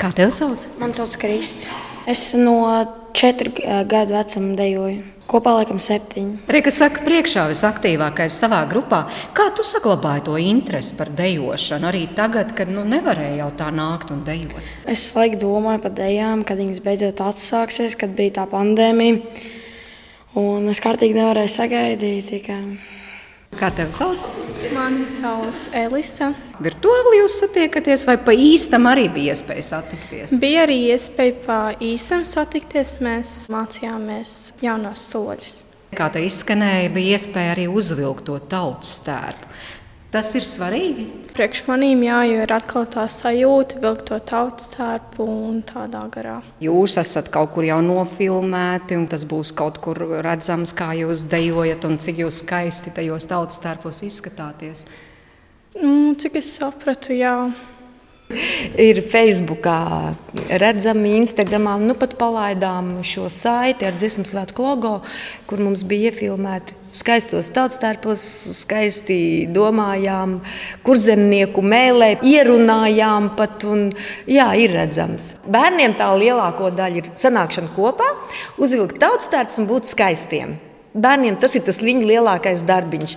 kā 0.00 0.10
tev 0.14 0.30
sauc? 0.34 0.66
Man 0.82 0.94
sauc 0.96 1.14
Krists. 1.20 1.70
Es 2.10 2.32
no 2.38 2.58
četru 3.16 3.54
gadu 3.90 4.18
vecuma 4.18 4.54
dejoju. 4.58 5.13
Kopā 5.24 5.54
laikam 5.56 5.78
septiņi. 5.80 6.42
Reka 6.52 6.70
saka, 6.74 7.00
priekšā 7.06 7.46
visaktīvākais 7.48 8.34
savā 8.36 8.60
grupā. 8.68 9.06
Kā 9.36 9.46
tu 9.56 9.64
saglabāji 9.64 10.26
to 10.26 10.34
interesi 10.40 10.96
par 10.98 11.08
dejošanu 11.16 11.88
arī 11.88 12.02
tagad, 12.16 12.52
kad 12.58 12.68
nu, 12.68 12.84
nevarēja 12.88 13.38
jau 13.38 13.50
tā 13.56 13.70
nākt 13.72 14.12
un 14.12 14.20
dejot? 14.26 14.58
Es 14.90 15.06
laikam 15.16 15.40
domāju 15.46 15.80
par 15.86 15.94
dejām, 15.96 16.44
kad 16.44 16.60
viņas 16.60 16.82
beidzot 16.84 17.24
atsāksies, 17.24 17.96
kad 17.96 18.12
bija 18.18 18.36
tā 18.42 18.44
pandēmija. 18.52 19.22
Un 20.40 20.68
es 20.68 20.82
kārtīgi 20.84 21.16
nevarēju 21.16 21.56
sagaidīt. 21.56 22.28
Tikai... 22.28 22.60
Kā 23.58 23.70
tevi 23.74 23.94
sauc? 23.94 24.22
Mani 24.74 25.04
sauc 25.06 25.68
Elisa. 25.76 26.30
Virtuāli 26.64 27.20
jūs 27.20 27.36
satiekaties, 27.42 28.06
vai 28.08 28.16
pa 28.24 28.32
īstam 28.32 28.88
arī 28.90 29.04
bija 29.12 29.34
iespēja 29.34 29.66
satikties? 29.66 30.34
Bija 30.40 30.64
arī 30.64 30.78
iespēja 30.94 31.36
pa 31.44 31.58
īstam 31.84 32.24
satikties. 32.26 32.94
Mēs 33.04 33.32
mācījāmies 33.52 34.54
jaunos 34.64 35.04
soļus. 35.12 35.52
Kā 35.94 36.08
te 36.10 36.24
izskanēja, 36.26 36.90
bija 36.94 37.18
iespēja 37.18 37.52
arī 37.54 37.68
uzvilkt 37.70 38.26
to 38.26 38.40
tautas 38.50 38.96
stērpu. 38.98 39.52
Tas 40.14 40.28
ir 40.38 40.44
svarīgi. 40.46 41.08
Priekš 41.34 41.64
manīm, 41.66 42.04
jā, 42.06 42.20
jo 42.30 42.42
ir 42.44 42.52
atkal 42.54 42.84
tā 42.86 43.08
sajūta, 43.10 43.80
vilkt 43.82 44.04
to 44.12 44.18
tautas 44.22 44.68
tērpu 44.70 45.24
un 45.26 45.56
tādā 45.66 46.04
garā. 46.14 46.36
Jūs 46.62 46.94
esat 47.02 47.32
kaut 47.34 47.50
kur 47.56 47.66
jau 47.66 47.80
nofilmēti, 47.82 48.94
un 48.94 49.08
tas 49.10 49.24
būs 49.26 49.50
kaut 49.58 49.80
kur 49.82 49.98
redzams, 50.22 50.70
kā 50.78 50.92
jūs 51.00 51.24
dejojat 51.32 51.88
un 51.88 51.98
cik 51.98 52.22
jūs 52.22 52.38
skaisti 52.44 52.92
tajos 52.94 53.26
tautas 53.32 53.58
tērpos 53.64 54.04
izskatāties. 54.06 54.84
Nu, 55.80 56.14
cik 56.14 56.38
es 56.38 56.52
sapratu, 56.60 57.10
jā. 57.18 57.34
Ir 58.78 59.02
Facebookā 59.02 60.14
redzami, 60.62 61.16
Instagramā. 61.24 61.74
Nu 61.82 61.98
pat 61.98 62.14
palaidām 62.22 63.00
šo 63.02 63.26
saiti 63.26 63.90
ar 63.90 63.98
dziesmu 63.98 64.30
svētku 64.30 64.62
logo, 64.62 65.00
kur 65.50 65.66
mums 65.66 65.82
bija 65.82 66.14
iefilmēti 66.14 66.83
skaistos 66.94 67.50
tautstērpos, 67.54 68.22
skaisti 68.60 69.18
domājām, 69.54 70.38
kur 70.86 71.00
zemnieku 71.00 71.64
mēlē 71.64 72.14
ierunājām 72.22 73.32
pat, 73.38 73.64
un 73.68 73.88
jā, 74.30 74.50
ir 74.60 74.76
redzams. 74.76 75.34
Bērniem 75.50 75.96
tā 75.98 76.12
lielāko 76.18 76.70
daļu 76.74 77.02
ir 77.02 77.10
sanākšana 77.10 77.74
kopā, 77.74 78.12
uzvilkt 78.62 79.02
tautstērpus 79.02 79.60
un 79.62 79.68
būt 79.70 79.90
skaistiem. 79.90 80.54
Bērniem 80.94 81.34
tas 81.42 81.56
ir 81.58 81.64
tas 81.66 81.80
viņa 81.82 82.06
lielākais 82.06 82.60
darbiņš. 82.62 83.16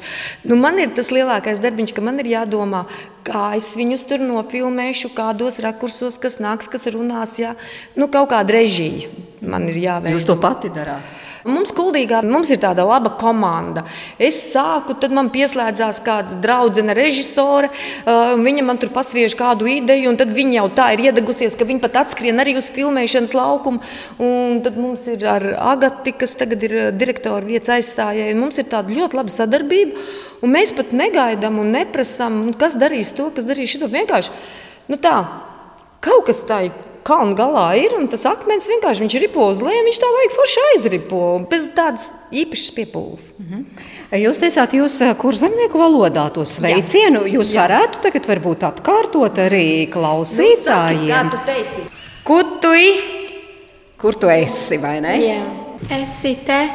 Nu, 0.50 0.56
man 0.58 0.80
ir 0.82 0.96
tas 0.98 1.12
lielākais 1.14 1.62
darbiņš, 1.62 1.94
ka 1.94 2.02
man 2.02 2.18
ir 2.24 2.32
jādomā, 2.32 2.88
kā 3.28 3.52
es 3.60 3.70
viņus 3.78 4.08
tur 4.10 4.24
nofilmēšu, 4.26 5.12
kādos 5.14 5.60
rakursos, 5.62 6.18
kas 6.18 6.40
nāks, 6.42 6.72
kas 6.74 6.90
runās. 6.90 7.36
Jā. 7.38 7.54
Nu, 7.94 8.10
kaut 8.10 8.32
kāda 8.34 8.58
režija 8.58 9.14
man 9.46 9.70
ir 9.70 9.78
jāveic. 9.84 10.18
Jūs 10.18 10.26
to 10.26 10.40
pati 10.42 10.74
darāt? 10.74 11.06
Mums 11.48 11.72
kuldīgā 11.72 12.20
mums 12.28 12.50
ir 12.52 12.60
tāda 12.60 12.84
laba 12.84 13.14
komanda. 13.20 13.86
Es 14.20 14.40
sāku, 14.52 14.98
tad 15.00 15.14
man 15.16 15.30
pieslēdzās 15.32 16.02
kāda 16.04 16.36
draudzene, 16.44 16.92
režisore. 16.98 17.70
Uh, 18.04 18.34
viņa 18.42 18.66
man 18.68 18.80
tur 18.82 18.92
pasviež 18.96 19.36
kādu 19.40 19.70
ideju, 19.72 20.12
un 20.12 20.20
tad 20.20 20.34
viņa 20.36 20.58
jau 20.60 20.66
tā 20.76 20.90
ir 20.96 21.06
iedegusies, 21.08 21.56
ka 21.56 21.68
viņa 21.68 21.84
pat 21.86 22.02
atskrien 22.04 22.44
arī 22.44 22.58
uz 22.60 22.68
filmēšanas 22.76 23.36
laukumu. 23.38 23.80
Un 24.20 24.60
tad 24.66 24.80
mums 24.82 25.08
ir 25.14 25.24
ar 25.28 25.48
Agati, 25.76 26.16
kas 26.20 26.36
tagad 26.40 26.68
ir 26.68 26.76
uh, 26.76 26.90
direktora 26.92 27.46
vietas 27.48 27.78
aizstājēja. 27.78 28.36
Mums 28.36 28.60
ir 28.60 28.68
tāda 28.74 28.92
ļoti 28.98 29.22
laba 29.22 29.32
sadarbība, 29.32 30.04
un 30.44 30.56
mēs 30.58 30.76
pat 30.76 30.92
negaidām 30.92 31.62
un 31.64 31.72
neprasām, 31.78 32.42
kas 32.60 32.76
darīs 32.76 33.16
to, 33.16 33.32
kas 33.32 33.48
darīs 33.48 33.72
šo 33.72 33.88
vienkārši. 33.92 34.36
Nu 34.92 35.00
tā, 35.00 35.16
kaut 36.04 36.28
kas 36.28 36.44
tā 36.48 36.66
ir 36.68 36.76
kalna 37.08 37.36
galā 37.38 37.68
ir, 37.80 37.96
un 37.98 38.10
tas 38.12 38.26
akmens 38.28 38.68
vienkārši 38.68 39.06
viņš 39.06 39.16
ripo 39.24 39.48
uz 39.48 39.62
leju, 39.64 39.84
viņš 39.88 40.00
tā 40.04 40.10
vajag 40.16 40.34
forši 40.36 40.64
aizripo, 40.72 41.22
bez 41.52 41.70
tādas 41.78 42.10
īpašas 42.32 42.74
piepūles. 42.76 43.30
Mm 43.38 43.46
-hmm. 43.52 43.86
Jūs 44.24 44.40
teicāt, 44.40 44.74
jūs 44.74 45.02
eh, 45.02 45.14
kur 45.20 45.36
zemnieku 45.36 45.80
valodā 45.80 46.30
to 46.32 46.46
sveicienu, 46.46 47.26
Jā. 47.26 47.34
jūs 47.38 47.54
Jā. 47.54 47.64
varētu 47.64 48.02
tagad 48.02 48.28
varbūt 48.28 48.64
atkārtot 48.64 49.38
arī 49.38 49.88
klausītājiem. 49.92 51.02
Nu, 51.02 51.08
saki, 51.08 51.12
kā 51.12 51.32
tu 51.32 51.38
teici? 51.46 51.82
Kutui! 52.24 52.88
Kur 53.98 54.14
tu 54.14 54.28
esi, 54.30 54.78
vai 54.78 55.02
ne? 55.02 55.16
Jā. 55.18 55.42
Esi 55.90 56.36
te. 56.46 56.70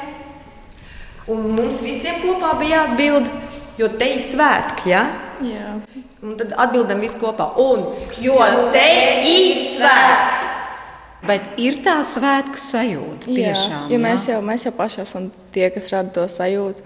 Un 1.27 1.55
mums 1.55 1.83
visiem 1.83 2.15
kopā 2.23 2.59
bija 2.59 2.83
jāatbild, 2.83 3.29
jo 3.79 3.89
te 3.89 4.09
ir 4.15 4.21
svētki, 4.21 4.91
ja? 4.91 5.05
Jā. 5.47 5.77
Un 6.23 6.37
tad 6.39 6.55
atbildam 6.67 7.03
visi 7.03 7.19
kopā. 7.21 7.53
Un, 7.63 7.87
jo 8.23 8.39
te 8.75 8.89
ir 9.29 9.63
svētki. 9.67 10.51
Bet 11.23 11.55
ir 11.63 11.79
tā 11.85 12.01
svētku 12.07 12.59
sajūta. 12.59 13.29
Tiešām, 13.29 13.87
jā, 13.87 13.95
ja 13.95 13.99
mēs, 14.03 14.27
jau, 14.27 14.41
mēs 14.43 14.67
jau 14.67 14.73
paši 14.75 15.05
esam 15.05 15.29
tie, 15.55 15.69
kas 15.71 15.87
rada 15.95 16.11
to 16.17 16.25
sajūtu. 16.27 16.83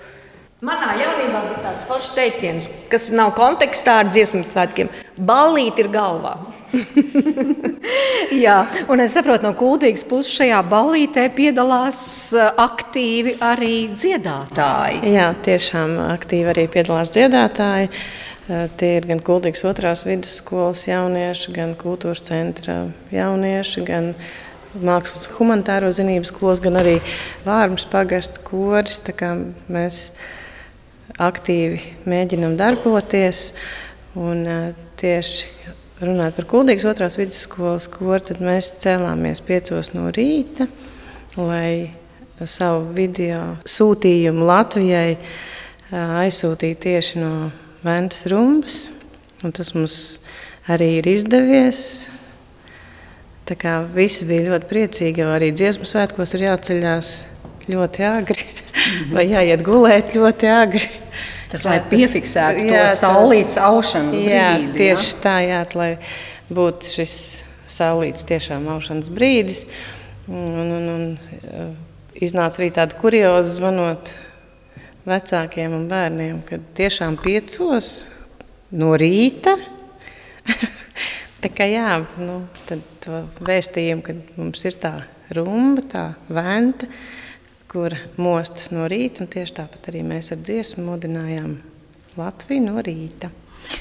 Manā 0.64 0.94
jaunībā 0.96 1.40
bija 1.46 1.62
tāds 1.64 1.84
foršs 1.88 2.12
teiciens, 2.16 2.66
kas 2.92 3.10
nav 3.12 3.34
kontekstā 3.36 3.98
ar 4.02 4.10
dziesmu 4.10 4.40
svētkiem. 4.44 4.88
Ballīt 5.16 5.80
ir 5.80 5.88
galvā. 5.92 6.34
Jā, 8.44 8.56
un 8.92 9.00
es 9.04 9.16
saprotu, 9.16 9.46
no 9.46 9.52
kultūras 9.56 10.04
puses 10.08 10.32
šajā 10.36 10.60
ballītē 10.68 11.26
piedalās 11.36 12.00
eh, 12.36 12.48
aktīvi 12.60 13.36
arī 13.44 13.74
dziedātāji. 13.94 15.00
Jā, 15.16 15.30
tiešām 15.46 15.96
aktīvi 16.10 16.52
arī 16.52 16.66
piedalās 16.72 17.12
dziedātāji. 17.14 17.92
Eh, 17.92 18.25
tie 18.46 18.90
ir 18.98 19.06
gan 19.08 19.20
Kultūras 19.26 19.64
otrās 19.66 20.04
vidusskolas 20.06 20.84
jaunieši, 20.86 21.54
gan 21.56 21.74
kultūras 21.78 22.22
centra 22.26 22.86
jaunieši, 23.14 23.84
gan 23.86 24.12
mākslas 24.76 25.26
humanitāro 25.36 25.90
zinību 25.94 26.28
skolas, 26.28 26.62
gan 26.64 26.78
arī 26.80 26.98
Vārmas 27.46 27.86
pagasta 27.90 28.42
koris. 28.46 29.00
Mēs 29.72 30.00
aktīvi 31.22 31.82
mēģinam 32.06 32.58
darboties. 32.60 33.50
Un, 34.16 34.46
tieši 34.96 35.50
runāt 36.00 36.36
par 36.36 36.46
Kultūras 36.48 36.86
otrās 36.88 37.18
vidusskolas 37.18 37.88
kori, 37.92 38.22
tad 38.30 38.40
mēs 38.44 38.72
cēlāmies 38.82 39.42
piecos 39.44 39.92
no 39.96 40.08
rīta, 40.14 40.68
lai 41.36 41.92
savu 42.44 42.92
video 42.96 43.56
sūtījumu 43.68 44.44
Latvijai 44.48 45.16
aizsūtītu 45.92 46.82
tieši 46.88 47.22
no 47.22 47.32
Ventas 47.86 48.26
rumbas. 48.30 48.82
Tas 49.54 49.72
mums 49.76 49.96
arī 50.70 50.96
ir 50.98 51.08
izdevies. 51.10 51.80
Tā 53.46 53.54
kā 53.58 53.78
visi 53.94 54.26
bija 54.26 54.48
ļoti 54.50 54.68
priecīgi, 54.70 55.22
jo 55.22 55.30
arī 55.30 55.52
dziesmu 55.54 55.86
svētkos 55.86 56.34
ir 56.34 56.48
jāceļās 56.48 57.10
ļoti 57.70 58.06
agri 58.08 58.46
vai 59.14 59.26
jāiet 59.28 59.62
gulēt 59.66 60.16
ļoti 60.18 60.50
agri. 60.50 60.86
Tas, 61.46 61.62
lai 61.62 61.78
piefiksētu 61.86 62.64
jā, 62.66 62.88
to 62.88 62.96
saulītas 62.98 63.58
aušanas 63.62 64.16
brīdi. 64.16 64.32
Jā, 64.34 64.48
tieši 64.74 65.12
jā? 65.12 65.18
tā, 65.22 65.36
jā, 65.46 65.60
lai 65.78 65.90
būtu 66.50 66.90
šis 66.96 67.14
saulītas 67.70 68.26
tiešām 68.26 68.66
aušanas 68.74 69.12
brīdis. 69.14 69.62
Un, 70.26 70.58
un, 70.58 70.88
un, 70.90 71.04
iznāca 72.18 72.60
arī 72.60 72.72
tāda 72.74 72.98
kurioza 72.98 73.60
zvanot 73.60 74.16
vecākiem 75.06 75.74
un 75.76 75.86
bērniem, 75.90 76.40
ka 76.46 76.58
tiešām 76.78 77.18
piecos 77.22 78.08
no 78.74 78.94
rīta. 78.98 79.56
tā 81.42 81.50
kā 81.54 81.68
jā, 81.70 82.00
nu, 82.22 82.40
tad 82.68 82.82
to 83.04 83.22
vēstījumu, 83.46 84.04
ka 84.06 84.16
mums 84.38 84.66
ir 84.66 84.78
tā 84.82 84.94
rumba, 85.36 85.84
tā 85.86 86.04
venta, 86.28 86.88
kur 87.70 87.94
mostas 88.18 88.70
no 88.74 88.86
rīta, 88.90 89.24
un 89.24 89.32
tieši 89.32 89.58
tāpat 89.60 89.90
arī 89.92 90.04
mēs 90.06 90.32
ar 90.34 90.42
dziesmu 90.42 90.86
modinājām 90.90 91.56
Latviju 92.16 92.64
no 92.64 92.80
rīta. 92.80 93.28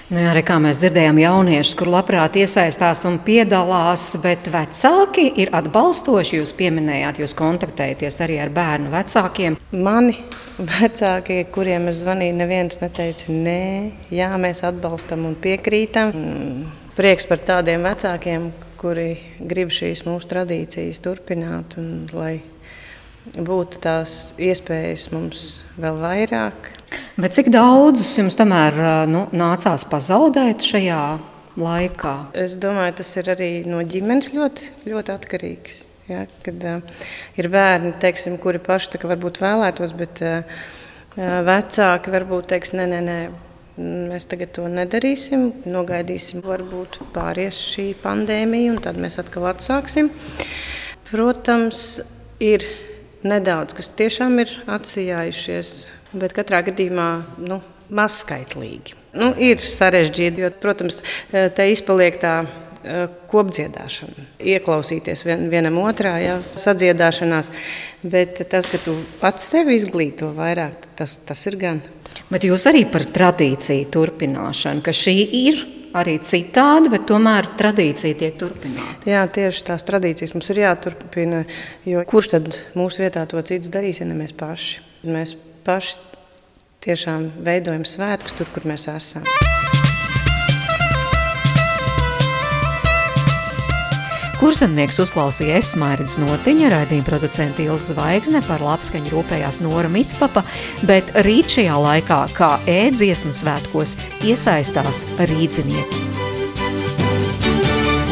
Nu, 0.10 0.19
jā, 0.21 0.30
arī 0.32 0.41
kā 0.45 0.58
mēs 0.62 0.80
dzirdējām, 0.82 1.19
jauniešus, 1.21 1.76
kur 1.80 1.89
labprāt 1.89 2.38
iesaistās 2.38 3.04
un 3.10 3.17
piedalās, 3.26 4.04
bet 4.21 4.50
vecāki 4.54 5.28
ir 5.41 5.52
atbalstoši. 5.58 6.39
Jūs 6.39 6.54
pieminējāt, 6.58 7.21
jūs 7.24 7.36
kontaktējaties 7.38 8.19
arī 8.26 8.39
ar 8.43 8.54
bērnu 8.54 8.93
vecākiem. 8.93 9.58
Mani 9.74 10.17
vecākie, 10.58 11.41
kuriem 11.54 11.89
es 11.91 12.04
zvanīju, 12.04 12.38
neviens 12.38 12.82
neteica, 12.84 13.34
nē, 13.34 13.65
jā, 14.13 14.32
mēs 14.41 14.63
atbalstam 14.67 15.26
un 15.30 15.38
piekrītam. 15.41 16.13
Mm, 16.13 16.82
prieks 16.98 17.30
par 17.30 17.41
tādiem 17.45 17.86
vecākiem, 17.86 18.52
kuri 18.80 19.15
grib 19.39 19.74
šīs 19.74 20.06
mūsu 20.08 20.30
tradīcijas 20.32 21.02
turpināt 21.04 21.80
un 21.82 22.06
lai 22.13 22.38
būtu 23.34 23.82
tās 23.84 24.34
iespējas 24.38 25.10
mums 25.14 25.46
vēl 25.82 25.98
vairāk. 26.02 26.72
Bet 27.20 27.36
cik 27.38 27.50
daudzus 27.54 28.14
jums 28.20 28.38
tomēr 28.38 29.08
nu, 29.10 29.26
nācās 29.36 29.88
pazaudēt 29.90 30.64
šajā 30.66 31.02
laikā? 31.60 32.16
Es 32.38 32.58
domāju, 32.62 32.98
tas 33.02 33.12
ir 33.20 33.32
arī 33.34 33.50
no 33.68 33.82
ģimenes 33.84 34.32
ļoti, 34.36 34.72
ļoti 34.92 35.14
atkarīgs. 35.16 35.84
Ja, 36.06 36.28
kad 36.46 36.62
uh, 36.70 37.06
ir 37.40 37.50
bērni, 37.50 37.96
teiksim, 37.98 38.36
kuri 38.38 38.60
paši 38.62 39.00
varbūt 39.02 39.40
vēlētos, 39.42 39.96
bet 39.98 40.22
uh, 40.22 40.68
vecāki 41.18 42.14
varbūt 42.14 42.52
teiks, 42.52 42.76
nē, 42.78 42.86
nē, 42.92 43.00
nē, 43.08 43.18
mēs 44.12 44.28
tagad 44.30 44.54
to 44.54 44.68
nedarīsim, 44.70 45.48
nogaidīsim, 45.66 46.44
varbūt 46.46 47.00
pāries 47.16 47.58
šī 47.72 47.88
pandēmija, 48.04 48.76
un 48.76 48.82
tad 48.86 49.00
mēs 49.02 49.18
atkal 49.24 49.50
atsāksim. 49.50 50.12
Protams, 51.10 51.88
ir 52.44 52.64
nedaudz, 53.28 53.76
kas 53.78 53.92
tiešām 53.98 54.38
ir 54.44 54.52
atsijājušies, 54.72 55.72
bet 56.16 56.36
katrā 56.38 56.62
gadījumā 56.70 57.10
nu, 57.46 57.60
mazskaitlīgi. 57.96 58.96
Nu, 59.16 59.32
ir 59.40 59.62
sarežģīti, 59.62 60.44
jo, 60.44 60.52
protams, 60.62 61.02
te 61.32 61.68
izpaliek 61.72 62.18
tā 62.20 62.34
e, 62.44 63.06
kopdziedāšana, 63.32 64.26
ieklausīties 64.56 65.24
vien, 65.28 65.46
vienam 65.52 65.78
otrā, 65.84 66.16
ja, 66.24 66.40
sadziedāšanās. 66.60 67.52
Bet 68.04 68.44
tas, 68.52 68.68
ka 68.72 68.82
tu 68.84 68.98
pats 69.22 69.48
sevi 69.54 69.78
izglīto 69.80 70.34
vairāk, 70.36 70.90
tas, 71.00 71.18
tas 71.28 71.46
ir 71.48 71.60
gan. 71.62 71.84
Bet 72.32 72.48
jūs 72.48 72.66
arī 72.68 72.84
par 72.90 73.06
tradīciju 73.16 73.88
turpināšanu, 73.94 74.84
ka 74.84 74.96
šī 74.96 75.16
ir 75.46 75.64
arī 75.96 76.18
citādi, 76.26 76.92
bet 76.94 77.08
tomēr 77.10 77.50
tradīcija 77.60 78.20
tiek 78.20 78.38
turpināta. 78.40 79.08
Jā, 79.10 79.24
tieši 79.32 79.66
tās 79.72 79.88
tradīcijas 79.88 80.36
mums 80.36 80.52
ir 80.52 80.64
jāturpina. 80.66 81.44
Kurš 82.12 82.32
tad 82.36 82.52
mūsu 82.78 83.06
vietā 83.06 83.26
to 83.30 83.42
cits 83.48 83.72
darīs, 83.74 84.02
ja 84.04 84.10
ne 84.10 84.18
mēs 84.20 84.36
paši? 84.38 84.84
Mēs 85.08 85.36
paši 85.66 86.00
tiešām 86.86 87.32
veidojam 87.46 87.88
svētkus 87.88 88.38
tur, 88.38 88.52
kur 88.54 88.68
mēs 88.70 88.90
esam. 88.92 89.26
Kurzemnieks 94.46 95.00
uzklausīja 95.02 95.56
Esmairas 95.58 96.20
notiņa, 96.22 96.68
raidījuma 96.70 97.08
producenta 97.08 97.64
Ilza 97.64 97.96
Zvaigzne 97.96 98.44
par 98.46 98.62
labskaņu 98.62 99.10
rūpējās 99.10 99.58
Nora 99.64 99.90
Mitspapa, 99.90 100.44
bet 100.86 101.10
rīt 101.26 101.50
šajā 101.56 101.80
laikā, 101.82 102.20
kā 102.38 102.52
ēdziesmu 102.70 103.34
svētkos, 103.34 103.96
iesaistās 104.22 105.02
rīdzinieki. 105.34 106.06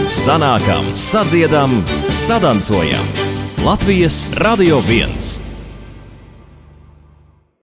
Sanākam, 0.10 0.90
sadziedam, 0.98 1.78
sadancojam! 2.10 3.16
Latvijas 3.62 4.24
Radio 4.42 4.82
1! 4.90 5.53